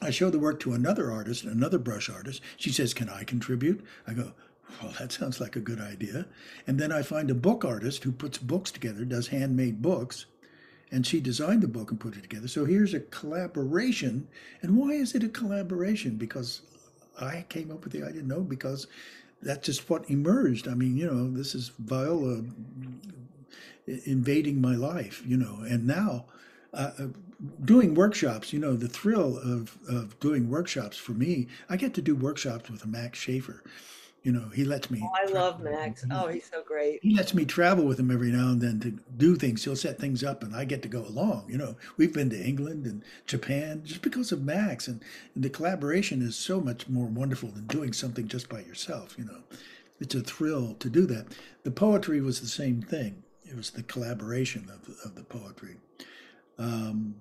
I 0.00 0.10
show 0.10 0.30
the 0.30 0.38
work 0.38 0.60
to 0.60 0.72
another 0.72 1.10
artist, 1.10 1.44
another 1.44 1.78
brush 1.78 2.08
artist. 2.08 2.40
She 2.56 2.70
says, 2.70 2.94
can 2.94 3.08
I 3.08 3.24
contribute? 3.24 3.84
I 4.06 4.12
go, 4.12 4.32
well, 4.80 4.94
that 5.00 5.10
sounds 5.10 5.40
like 5.40 5.56
a 5.56 5.60
good 5.60 5.80
idea. 5.80 6.26
And 6.66 6.78
then 6.78 6.92
I 6.92 7.02
find 7.02 7.28
a 7.28 7.34
book 7.34 7.64
artist 7.64 8.04
who 8.04 8.12
puts 8.12 8.38
books 8.38 8.70
together, 8.70 9.04
does 9.04 9.28
handmade 9.28 9.82
books 9.82 10.26
and 10.90 11.06
she 11.06 11.20
designed 11.20 11.62
the 11.62 11.68
book 11.68 11.90
and 11.90 12.00
put 12.00 12.16
it 12.16 12.22
together. 12.22 12.48
So 12.48 12.64
here's 12.64 12.94
a 12.94 13.00
collaboration. 13.00 14.26
And 14.62 14.76
why 14.76 14.90
is 14.90 15.14
it 15.14 15.22
a 15.22 15.28
collaboration? 15.28 16.16
Because 16.16 16.62
I 17.20 17.44
came 17.48 17.70
up 17.70 17.84
with 17.84 17.92
the 17.92 18.02
idea. 18.02 18.22
No, 18.22 18.40
because 18.40 18.86
that's 19.42 19.66
just 19.66 19.88
what 19.88 20.10
emerged. 20.10 20.68
I 20.68 20.74
mean, 20.74 20.96
you 20.96 21.06
know, 21.06 21.30
this 21.30 21.54
is 21.54 21.70
Viola 21.78 22.42
invading 23.86 24.60
my 24.60 24.74
life, 24.74 25.22
you 25.26 25.36
know, 25.36 25.60
and 25.68 25.86
now 25.86 26.26
uh, 26.72 26.90
uh, 26.98 27.06
doing 27.64 27.94
workshops, 27.94 28.52
you 28.52 28.58
know, 28.58 28.76
the 28.76 28.88
thrill 28.88 29.38
of, 29.38 29.78
of 29.88 30.18
doing 30.20 30.48
workshops 30.48 30.96
for 30.96 31.12
me, 31.12 31.48
I 31.68 31.76
get 31.76 31.94
to 31.94 32.02
do 32.02 32.14
workshops 32.14 32.70
with 32.70 32.86
Max 32.86 33.18
Schaefer. 33.18 33.62
You 34.22 34.32
know, 34.32 34.50
he 34.50 34.64
lets 34.64 34.90
me. 34.90 35.00
Oh, 35.02 35.10
I 35.14 35.30
love 35.32 35.60
Max. 35.60 36.04
Oh, 36.10 36.28
he's 36.28 36.48
so 36.50 36.62
great. 36.62 37.00
He 37.02 37.14
lets 37.14 37.32
me 37.32 37.46
travel 37.46 37.86
with 37.86 37.98
him 37.98 38.10
every 38.10 38.30
now 38.30 38.48
and 38.48 38.60
then 38.60 38.78
to 38.80 38.90
do 39.16 39.34
things. 39.34 39.64
He'll 39.64 39.76
set 39.76 39.98
things 39.98 40.22
up, 40.22 40.42
and 40.42 40.54
I 40.54 40.66
get 40.66 40.82
to 40.82 40.88
go 40.88 41.06
along. 41.06 41.46
You 41.48 41.56
know, 41.56 41.76
we've 41.96 42.12
been 42.12 42.28
to 42.30 42.38
England 42.38 42.84
and 42.84 43.02
Japan 43.26 43.80
just 43.82 44.02
because 44.02 44.30
of 44.30 44.42
Max, 44.42 44.88
and, 44.88 45.00
and 45.34 45.42
the 45.42 45.48
collaboration 45.48 46.20
is 46.20 46.36
so 46.36 46.60
much 46.60 46.86
more 46.86 47.06
wonderful 47.06 47.48
than 47.48 47.66
doing 47.66 47.94
something 47.94 48.28
just 48.28 48.50
by 48.50 48.60
yourself. 48.60 49.14
You 49.16 49.24
know, 49.24 49.40
it's 50.00 50.14
a 50.14 50.20
thrill 50.20 50.74
to 50.80 50.90
do 50.90 51.06
that. 51.06 51.28
The 51.62 51.70
poetry 51.70 52.20
was 52.20 52.42
the 52.42 52.46
same 52.46 52.82
thing. 52.82 53.22
It 53.44 53.56
was 53.56 53.70
the 53.70 53.82
collaboration 53.84 54.68
of 54.70 54.94
of 55.02 55.14
the 55.14 55.24
poetry. 55.24 55.76
Um, 56.58 57.14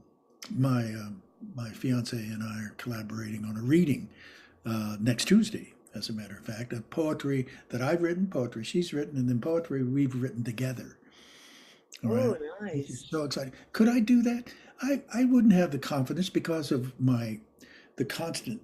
my 0.53 0.83
uh, 0.83 1.11
my 1.55 1.69
fiance 1.69 2.17
and 2.17 2.43
I 2.43 2.63
are 2.63 2.75
collaborating 2.77 3.45
on 3.45 3.55
a 3.55 3.61
reading 3.61 4.09
uh, 4.65 4.97
next 4.99 5.29
Tuesday 5.29 5.73
as 5.95 6.09
a 6.09 6.13
matter 6.13 6.35
of 6.37 6.45
fact, 6.45 6.73
of 6.73 6.89
poetry 6.89 7.47
that 7.69 7.81
I've 7.81 8.01
written, 8.01 8.27
poetry 8.27 8.63
she's 8.63 8.93
written, 8.93 9.17
and 9.17 9.27
then 9.27 9.41
poetry 9.41 9.83
we've 9.83 10.15
written 10.15 10.43
together. 10.43 10.97
All 12.03 12.13
oh, 12.13 12.37
right? 12.61 12.75
nice. 12.75 13.05
So 13.09 13.23
exciting. 13.23 13.53
Could 13.73 13.89
I 13.89 13.99
do 13.99 14.21
that? 14.21 14.45
I, 14.81 15.01
I 15.13 15.25
wouldn't 15.25 15.53
have 15.53 15.71
the 15.71 15.79
confidence 15.79 16.29
because 16.29 16.71
of 16.71 16.97
my 16.99 17.39
the 17.97 18.05
constant, 18.05 18.61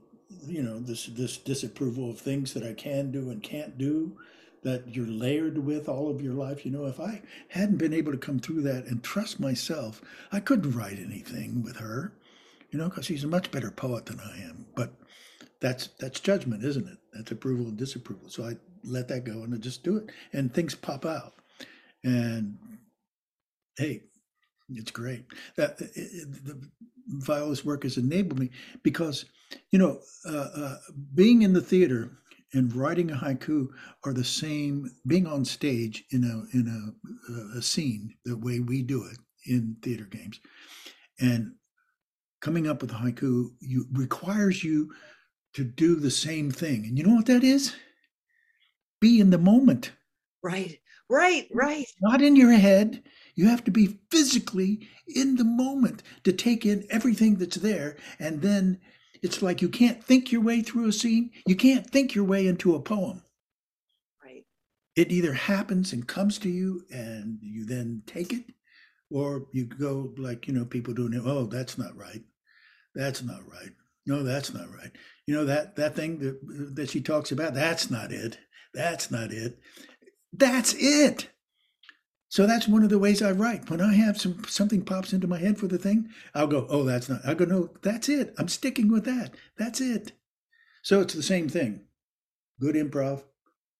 you 0.47 0.63
know, 0.63 0.79
this 0.79 1.07
this 1.07 1.37
disapproval 1.37 2.09
of 2.09 2.19
things 2.19 2.53
that 2.53 2.63
I 2.63 2.73
can 2.73 3.11
do 3.11 3.29
and 3.29 3.43
can't 3.43 3.77
do 3.77 4.17
that 4.63 4.95
you're 4.95 5.05
layered 5.05 5.59
with 5.59 5.87
all 5.87 6.09
of 6.09 6.21
your 6.21 6.33
life. 6.33 6.65
You 6.65 6.71
know, 6.71 6.85
if 6.85 6.99
I 6.99 7.21
hadn't 7.49 7.77
been 7.77 7.93
able 7.93 8.11
to 8.11 8.17
come 8.17 8.39
through 8.39 8.61
that 8.63 8.85
and 8.85 9.03
trust 9.03 9.39
myself, 9.39 10.01
I 10.31 10.39
couldn't 10.39 10.71
write 10.71 10.97
anything 10.97 11.61
with 11.61 11.77
her, 11.77 12.13
you 12.71 12.79
know, 12.79 12.89
because 12.89 13.05
she's 13.05 13.23
a 13.23 13.27
much 13.27 13.51
better 13.51 13.69
poet 13.69 14.07
than 14.07 14.19
I 14.19 14.41
am. 14.41 14.65
But 14.73 14.93
that's 15.61 15.89
that's 15.99 16.19
judgment, 16.19 16.63
isn't 16.63 16.87
it? 16.87 16.97
That's 17.13 17.31
approval 17.31 17.67
and 17.67 17.77
disapproval. 17.77 18.29
So 18.29 18.43
I 18.43 18.55
let 18.83 19.07
that 19.07 19.23
go 19.23 19.43
and 19.43 19.53
I 19.53 19.57
just 19.57 19.83
do 19.83 19.97
it, 19.97 20.11
and 20.33 20.53
things 20.53 20.75
pop 20.75 21.05
out. 21.05 21.33
And 22.03 22.57
hey, 23.77 24.03
it's 24.69 24.91
great. 24.91 25.25
That 25.57 25.79
it, 25.79 25.91
it, 25.95 26.45
the 26.45 26.69
Viola's 27.07 27.65
work 27.65 27.83
has 27.83 27.97
enabled 27.97 28.39
me 28.39 28.49
because, 28.83 29.25
you 29.71 29.79
know, 29.79 29.99
uh, 30.27 30.49
uh, 30.55 30.77
being 31.13 31.43
in 31.43 31.53
the 31.53 31.61
theater 31.61 32.11
and 32.53 32.75
writing 32.75 33.11
a 33.11 33.15
haiku 33.15 33.67
are 34.03 34.13
the 34.13 34.23
same. 34.23 34.91
Being 35.07 35.27
on 35.27 35.45
stage 35.45 36.03
in 36.11 36.23
a 36.23 36.57
in 36.57 36.67
a, 37.55 37.57
a 37.57 37.61
scene 37.61 38.13
the 38.25 38.37
way 38.37 38.59
we 38.59 38.81
do 38.81 39.03
it 39.03 39.17
in 39.45 39.77
theater 39.81 40.05
games, 40.05 40.39
and 41.19 41.53
coming 42.41 42.67
up 42.67 42.81
with 42.81 42.91
a 42.91 42.95
haiku 42.95 43.49
you 43.59 43.87
requires 43.93 44.63
you 44.63 44.91
to 45.55 45.63
do 45.63 45.95
the 45.95 46.11
same 46.11 46.51
thing. 46.51 46.85
And 46.85 46.97
you 46.97 47.03
know 47.03 47.15
what 47.15 47.25
that 47.25 47.43
is? 47.43 47.75
Be 49.01 49.19
in 49.19 49.29
the 49.29 49.37
moment. 49.37 49.91
Right, 50.43 50.79
right, 51.09 51.47
right. 51.53 51.85
Not 52.01 52.21
in 52.21 52.35
your 52.35 52.51
head. 52.51 53.03
You 53.35 53.47
have 53.49 53.63
to 53.65 53.71
be 53.71 53.99
physically 54.11 54.87
in 55.07 55.35
the 55.35 55.43
moment 55.43 56.03
to 56.23 56.31
take 56.31 56.65
in 56.65 56.85
everything 56.89 57.35
that's 57.35 57.57
there. 57.57 57.97
And 58.19 58.41
then 58.41 58.79
it's 59.21 59.41
like 59.41 59.61
you 59.61 59.69
can't 59.69 60.03
think 60.03 60.31
your 60.31 60.41
way 60.41 60.61
through 60.61 60.87
a 60.87 60.93
scene, 60.93 61.31
you 61.47 61.55
can't 61.55 61.89
think 61.89 62.15
your 62.15 62.25
way 62.25 62.47
into 62.47 62.75
a 62.75 62.81
poem. 62.81 63.23
Right. 64.23 64.43
It 64.95 65.11
either 65.11 65.33
happens 65.33 65.93
and 65.93 66.07
comes 66.07 66.37
to 66.39 66.49
you 66.49 66.83
and 66.91 67.39
you 67.41 67.65
then 67.65 68.03
take 68.05 68.31
it, 68.31 68.45
or 69.09 69.47
you 69.51 69.65
go 69.65 70.13
like, 70.17 70.47
you 70.47 70.53
know, 70.53 70.65
people 70.65 70.93
doing 70.93 71.13
it, 71.13 71.21
oh, 71.25 71.45
that's 71.45 71.77
not 71.77 71.95
right. 71.97 72.23
That's 72.93 73.23
not 73.23 73.41
right. 73.49 73.71
No, 74.05 74.23
that's 74.23 74.53
not 74.53 74.71
right. 74.71 74.91
You 75.25 75.35
know 75.35 75.45
that 75.45 75.75
that 75.77 75.95
thing 75.95 76.19
that 76.19 76.75
that 76.75 76.89
she 76.89 77.01
talks 77.01 77.31
about. 77.31 77.53
That's 77.53 77.89
not 77.89 78.11
it. 78.11 78.37
That's 78.73 79.09
not 79.09 79.31
it. 79.31 79.59
That's 80.31 80.73
it. 80.77 81.29
So 82.29 82.45
that's 82.45 82.67
one 82.67 82.83
of 82.83 82.89
the 82.89 82.99
ways 82.99 83.21
I 83.21 83.31
write. 83.31 83.69
When 83.69 83.81
I 83.81 83.93
have 83.95 84.19
some 84.19 84.43
something 84.45 84.83
pops 84.83 85.13
into 85.13 85.27
my 85.27 85.39
head 85.39 85.57
for 85.57 85.67
the 85.67 85.77
thing, 85.77 86.09
I'll 86.33 86.47
go, 86.47 86.67
"Oh, 86.69 86.83
that's 86.83 87.09
not." 87.09 87.25
I 87.25 87.33
go, 87.33 87.45
"No, 87.45 87.73
that's 87.81 88.09
it. 88.09 88.35
I'm 88.37 88.47
sticking 88.49 88.89
with 88.91 89.05
that. 89.05 89.33
That's 89.57 89.81
it." 89.81 90.11
So 90.83 91.01
it's 91.01 91.13
the 91.13 91.23
same 91.23 91.49
thing. 91.49 91.87
Good 92.59 92.75
improv, 92.75 93.23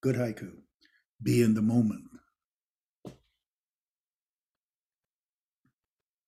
good 0.02 0.16
haiku. 0.16 0.54
Be 1.22 1.42
in 1.42 1.54
the 1.54 1.62
moment. 1.62 2.04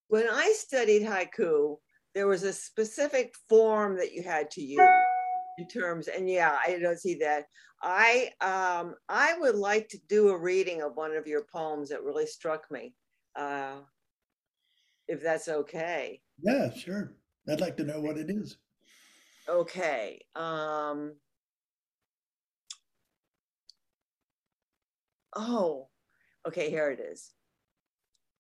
When 0.08 0.28
I 0.30 0.54
studied 0.56 1.04
haiku, 1.04 1.80
there 2.18 2.26
was 2.26 2.42
a 2.42 2.52
specific 2.52 3.36
form 3.48 3.96
that 3.96 4.12
you 4.12 4.24
had 4.24 4.50
to 4.50 4.60
use 4.60 4.80
in 5.60 5.68
terms 5.68 6.08
and 6.08 6.28
yeah 6.28 6.58
i 6.66 6.80
don't 6.82 7.00
see 7.00 7.14
that. 7.14 7.46
I 7.84 8.32
um 8.42 8.96
i 9.08 9.38
would 9.38 9.54
like 9.54 9.88
to 9.90 10.00
do 10.10 10.30
a 10.30 10.38
reading 10.38 10.82
of 10.82 10.96
one 10.96 11.16
of 11.16 11.28
your 11.28 11.44
poems 11.44 11.90
that 11.90 12.02
really 12.02 12.26
struck 12.26 12.72
me 12.72 12.96
uh 13.36 13.76
if 15.08 15.22
that's 15.22 15.48
okay. 15.48 16.20
Yeah 16.42 16.74
sure. 16.74 17.14
I'd 17.48 17.62
like 17.62 17.78
to 17.78 17.84
know 17.84 18.02
what 18.02 18.18
it 18.18 18.32
is. 18.32 18.58
Okay 19.48 20.20
um 20.36 21.14
oh 25.36 25.88
okay 26.48 26.72
here 26.72 26.90
it 26.90 27.00
is. 27.00 27.32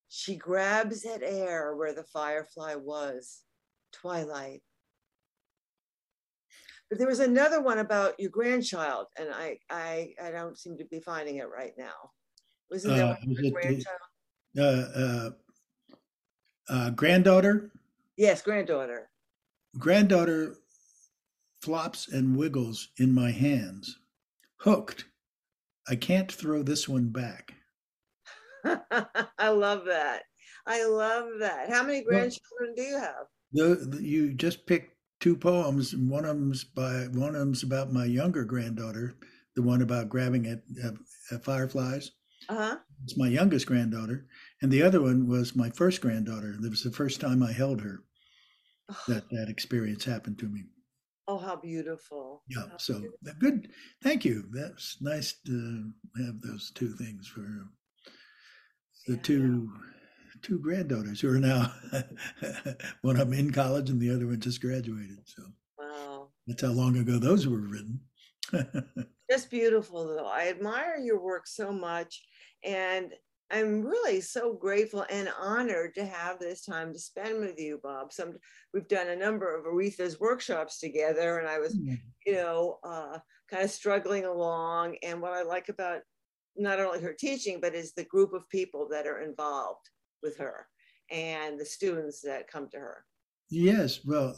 She 0.09 0.35
grabs 0.35 1.05
at 1.05 1.21
air 1.21 1.75
where 1.75 1.93
the 1.93 2.05
firefly 2.05 2.73
was 2.73 3.43
Twilight. 3.91 4.61
But 6.89 6.99
there 6.99 7.07
was 7.07 7.19
another 7.19 7.61
one 7.61 7.79
about 7.79 8.19
your 8.19 8.29
grandchild, 8.29 9.07
and 9.19 9.29
I 9.33 9.57
I 9.69 10.13
I 10.21 10.31
don't 10.31 10.57
seem 10.57 10.77
to 10.77 10.85
be 10.85 10.99
finding 11.01 11.37
it 11.37 11.49
right 11.49 11.73
now. 11.77 12.11
Wasn't 12.71 12.95
there 12.95 13.05
uh, 13.05 13.15
was 13.27 13.51
grandchild? 13.51 13.99
Uh, 14.57 14.61
uh, 14.61 15.29
uh, 16.69 16.89
granddaughter. 16.91 17.71
Yes, 18.15 18.41
granddaughter. 18.41 19.09
Granddaughter 19.77 20.55
flops 21.61 22.07
and 22.07 22.37
wiggles 22.37 22.89
in 22.97 23.13
my 23.13 23.31
hands. 23.31 23.99
Hooked. 24.57 25.05
I 25.89 25.95
can't 25.95 26.31
throw 26.31 26.63
this 26.63 26.87
one 26.87 27.09
back. 27.09 27.53
I 28.65 29.49
love 29.49 29.85
that. 29.85 30.23
I 30.65 30.85
love 30.85 31.27
that. 31.39 31.69
How 31.69 31.83
many 31.83 32.03
grandchildren 32.03 32.41
well, 32.59 32.73
do 32.75 32.81
you 32.81 32.97
have? 32.97 33.25
The, 33.51 33.75
the, 33.75 34.03
you 34.03 34.33
just 34.33 34.65
picked 34.65 34.91
two 35.19 35.35
poems, 35.35 35.93
and 35.93 36.09
one 36.09 36.25
of 36.25 36.37
them's 36.37 36.63
by 36.63 37.07
one 37.13 37.29
of 37.29 37.39
them's 37.39 37.63
about 37.63 37.93
my 37.93 38.05
younger 38.05 38.43
granddaughter, 38.43 39.15
the 39.55 39.61
one 39.61 39.81
about 39.81 40.09
grabbing 40.09 40.45
at, 40.47 40.61
at, 40.83 40.93
at 41.31 41.43
fireflies. 41.43 42.11
Uh-huh. 42.49 42.77
It's 43.03 43.17
my 43.17 43.27
youngest 43.27 43.65
granddaughter, 43.65 44.27
and 44.61 44.71
the 44.71 44.83
other 44.83 45.01
one 45.01 45.27
was 45.27 45.55
my 45.55 45.69
first 45.69 46.01
granddaughter. 46.01 46.55
It 46.61 46.69
was 46.69 46.83
the 46.83 46.91
first 46.91 47.19
time 47.19 47.41
I 47.43 47.51
held 47.51 47.81
her. 47.81 47.99
Oh. 48.89 49.03
That 49.07 49.29
that 49.31 49.49
experience 49.49 50.05
happened 50.05 50.39
to 50.39 50.45
me. 50.45 50.63
Oh, 51.27 51.37
how 51.37 51.57
beautiful! 51.57 52.43
Yeah, 52.47 52.69
how 52.71 52.77
so 52.77 52.99
beautiful. 52.99 53.33
good. 53.39 53.69
Thank 54.03 54.23
you. 54.23 54.45
That's 54.53 54.97
nice 55.01 55.35
to 55.45 55.91
have 56.25 56.41
those 56.41 56.71
two 56.73 56.93
things 56.93 57.27
for 57.27 57.45
the 59.07 59.15
yeah. 59.15 59.21
two 59.23 59.69
two 60.41 60.59
granddaughters 60.59 61.21
who 61.21 61.29
are 61.29 61.39
now 61.39 61.71
one 63.01 63.19
of 63.19 63.29
them 63.29 63.33
in 63.33 63.51
college 63.51 63.89
and 63.89 63.99
the 63.99 64.13
other 64.13 64.27
one 64.27 64.39
just 64.39 64.61
graduated. 64.61 65.19
So 65.25 65.43
wow, 65.79 66.29
that's 66.45 66.61
how 66.61 66.69
long 66.69 66.97
ago 66.97 67.19
those 67.19 67.47
were 67.47 67.59
written. 67.59 67.99
just 69.29 69.49
beautiful, 69.49 70.07
though. 70.07 70.27
I 70.27 70.47
admire 70.47 70.97
your 70.97 71.21
work 71.21 71.47
so 71.47 71.71
much, 71.71 72.23
and 72.63 73.13
I'm 73.51 73.81
really 73.81 74.21
so 74.21 74.53
grateful 74.53 75.05
and 75.09 75.29
honored 75.39 75.95
to 75.95 76.05
have 76.05 76.39
this 76.39 76.65
time 76.65 76.91
to 76.93 76.99
spend 76.99 77.39
with 77.39 77.59
you, 77.59 77.79
Bob. 77.81 78.11
Some 78.11 78.37
we've 78.73 78.87
done 78.87 79.09
a 79.09 79.15
number 79.15 79.55
of 79.55 79.65
Aretha's 79.65 80.19
workshops 80.19 80.79
together, 80.79 81.39
and 81.39 81.47
I 81.47 81.59
was, 81.59 81.75
mm-hmm. 81.75 81.95
you 82.25 82.33
know, 82.33 82.79
uh, 82.83 83.19
kind 83.49 83.63
of 83.63 83.71
struggling 83.71 84.25
along. 84.25 84.97
And 85.03 85.21
what 85.21 85.33
I 85.33 85.43
like 85.43 85.69
about 85.69 86.01
not 86.57 86.79
only 86.79 87.01
her 87.01 87.13
teaching, 87.13 87.59
but 87.61 87.75
is 87.75 87.93
the 87.93 88.05
group 88.05 88.33
of 88.33 88.49
people 88.49 88.87
that 88.91 89.07
are 89.07 89.21
involved 89.21 89.89
with 90.21 90.37
her 90.37 90.67
and 91.11 91.59
the 91.59 91.65
students 91.65 92.21
that 92.21 92.49
come 92.49 92.69
to 92.69 92.77
her. 92.77 93.05
Yes, 93.49 94.01
well, 94.05 94.37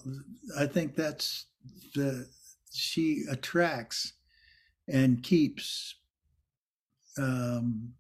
I 0.58 0.68
think 0.68 0.96
that's 0.96 1.48
the 1.96 2.28
she 2.72 3.24
attracts 3.32 4.14
and 4.88 5.24
keeps 5.24 5.96
um 7.18 7.94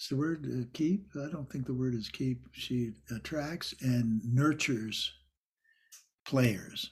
is 0.00 0.08
the 0.08 0.16
word 0.16 0.46
uh, 0.46 0.64
keep? 0.72 1.08
I 1.14 1.30
don't 1.30 1.50
think 1.50 1.66
the 1.66 1.74
word 1.74 1.94
is 1.94 2.08
keep. 2.08 2.46
She 2.52 2.92
attracts 3.14 3.74
and 3.82 4.22
nurtures 4.24 5.12
players. 6.26 6.90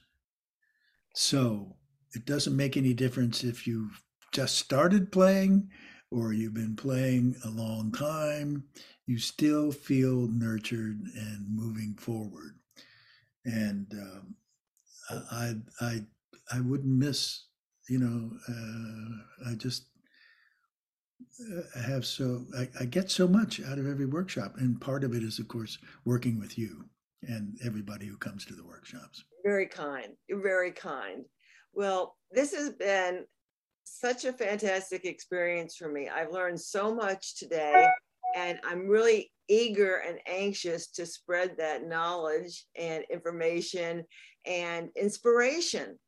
So 1.15 1.77
it 2.15 2.27
doesn't 2.27 2.57
make 2.57 2.77
any 2.77 2.93
difference 2.93 3.45
if 3.45 3.67
you've 3.67 4.03
just 4.33 4.57
started 4.57 5.11
playing 5.11 5.71
or 6.11 6.35
you've 6.35 6.55
been 6.55 6.77
playing 6.77 7.37
a 7.45 7.49
long 7.49 7.93
time 7.93 8.65
you 9.09 9.19
still 9.19 9.73
feel 9.73 10.29
nurtured 10.29 11.01
and 11.17 11.47
moving 11.49 11.95
forward. 11.95 12.59
And 13.45 13.87
um, 13.93 14.35
I, 15.31 15.55
I, 15.81 16.05
I 16.53 16.61
wouldn't 16.61 16.97
miss 16.97 17.49
you 17.89 17.99
know, 17.99 18.31
uh, 18.49 19.51
I 19.51 19.55
just 19.55 19.87
I 21.77 21.81
have 21.81 22.07
so 22.07 22.45
I, 22.57 22.69
I, 22.81 22.85
get 22.85 23.11
so 23.11 23.27
much 23.27 23.61
out 23.63 23.79
of 23.79 23.89
every 23.89 24.07
workshop, 24.07 24.55
and 24.59 24.81
part 24.81 25.05
of 25.05 25.15
it 25.15 25.23
is, 25.23 25.39
of 25.39 25.49
course, 25.49 25.79
working 26.05 26.39
with 26.39 26.59
you 26.59 26.85
and 27.23 27.59
everybody 27.65 28.07
who 28.07 28.17
comes 28.17 28.45
to 28.45 28.55
the 28.55 28.65
workshops. 28.65 29.25
Very 29.45 29.67
kind. 29.67 30.13
You're 30.29 30.43
very 30.43 30.71
kind. 30.71 31.25
Well, 31.73 32.17
this 32.31 32.55
has 32.55 32.71
been 32.71 33.25
such 33.85 34.25
a 34.25 34.33
fantastic 34.33 35.05
experience 35.05 35.77
for 35.77 35.91
me. 35.91 36.09
I've 36.09 36.31
learned 36.31 36.61
so 36.61 36.95
much 36.95 37.37
today, 37.37 37.87
and 38.39 38.61
I'm 38.65 38.87
really 38.87 39.33
eager 39.49 39.97
and 40.07 40.19
anxious 40.27 40.89
to 40.93 41.07
spread 41.07 41.57
that 41.59 41.87
knowledge 41.87 42.67
and 42.77 43.05
information 43.11 44.05
and 44.47 44.91
inspiration 44.95 45.99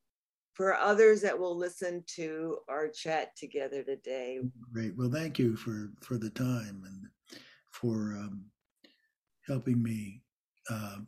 for 0.55 0.75
others 0.75 1.23
that 1.23 1.39
will 1.39 1.57
listen 1.57 2.05
to 2.17 2.59
our 2.69 2.89
chat 2.89 3.35
together 3.37 3.83
today. 3.83 4.41
Great. 4.73 4.97
Well, 4.97 5.11
thank 5.11 5.39
you 5.39 5.57
for 5.57 5.91
for 6.03 6.19
the 6.19 6.31
time 6.31 6.83
and 6.87 7.41
for 7.71 8.15
um, 8.17 8.45
helping 9.47 9.83
me 9.83 10.23
uh, 10.69 10.99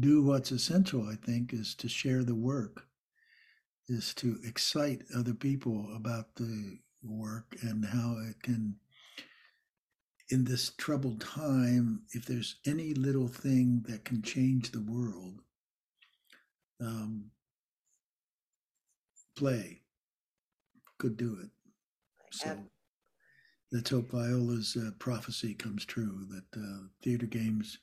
do 0.00 0.22
what's 0.24 0.50
essential. 0.50 1.06
I 1.08 1.14
think 1.26 1.52
is 1.52 1.74
to 1.76 1.88
share 1.88 2.24
the 2.24 2.34
work, 2.34 2.86
is 3.88 4.14
to 4.14 4.38
excite 4.44 5.02
other 5.16 5.34
people 5.34 5.86
about 5.94 6.34
the 6.34 6.78
work 7.04 7.56
and 7.62 7.84
how 7.84 8.16
it 8.28 8.42
can. 8.42 8.76
In 10.32 10.44
this 10.44 10.72
troubled 10.78 11.20
time, 11.20 12.04
if 12.12 12.24
there's 12.24 12.56
any 12.64 12.94
little 12.94 13.28
thing 13.28 13.84
that 13.86 14.06
can 14.06 14.22
change 14.22 14.70
the 14.70 14.80
world, 14.80 15.42
um, 16.80 17.30
play 19.36 19.82
could 20.96 21.18
do 21.18 21.36
it. 21.42 21.50
So 22.30 22.56
let's 23.72 23.90
hope 23.90 24.10
Viola's 24.10 24.74
uh, 24.74 24.92
prophecy 24.98 25.52
comes 25.52 25.84
true 25.84 26.26
that 26.30 26.58
uh, 26.58 26.86
theater 27.02 27.26
games, 27.26 27.76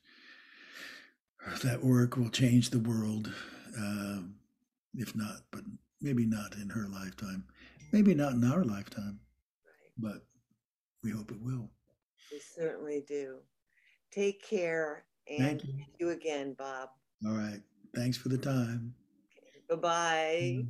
that 1.62 1.84
work 1.84 2.18
will 2.18 2.32
change 2.32 2.72
the 2.72 2.80
world. 2.80 3.32
Uh, 3.80 4.22
if 4.96 5.16
not, 5.16 5.42
but 5.52 5.62
maybe 6.02 6.26
not 6.26 6.56
in 6.56 6.70
her 6.70 6.88
lifetime, 6.88 7.44
maybe 7.94 8.16
not 8.16 8.34
in 8.34 8.44
our 8.44 8.64
lifetime, 8.64 9.20
but 10.00 10.26
we 11.04 11.12
hope 11.12 11.30
it 11.30 11.42
will. 11.44 11.70
We 12.32 12.40
certainly 12.40 13.04
do. 13.08 13.40
Take 14.12 14.44
care 14.44 15.06
and 15.28 15.62
thank 15.62 15.64
you, 15.66 15.86
you 16.00 16.10
again, 16.10 16.54
Bob. 16.58 16.90
All 17.26 17.34
right. 17.34 17.62
Thanks 17.96 18.18
for 18.18 18.30
the 18.30 18.38
time. 18.38 18.94
Okay. 19.38 19.62
Bye 19.70 19.76
bye. 19.76 20.66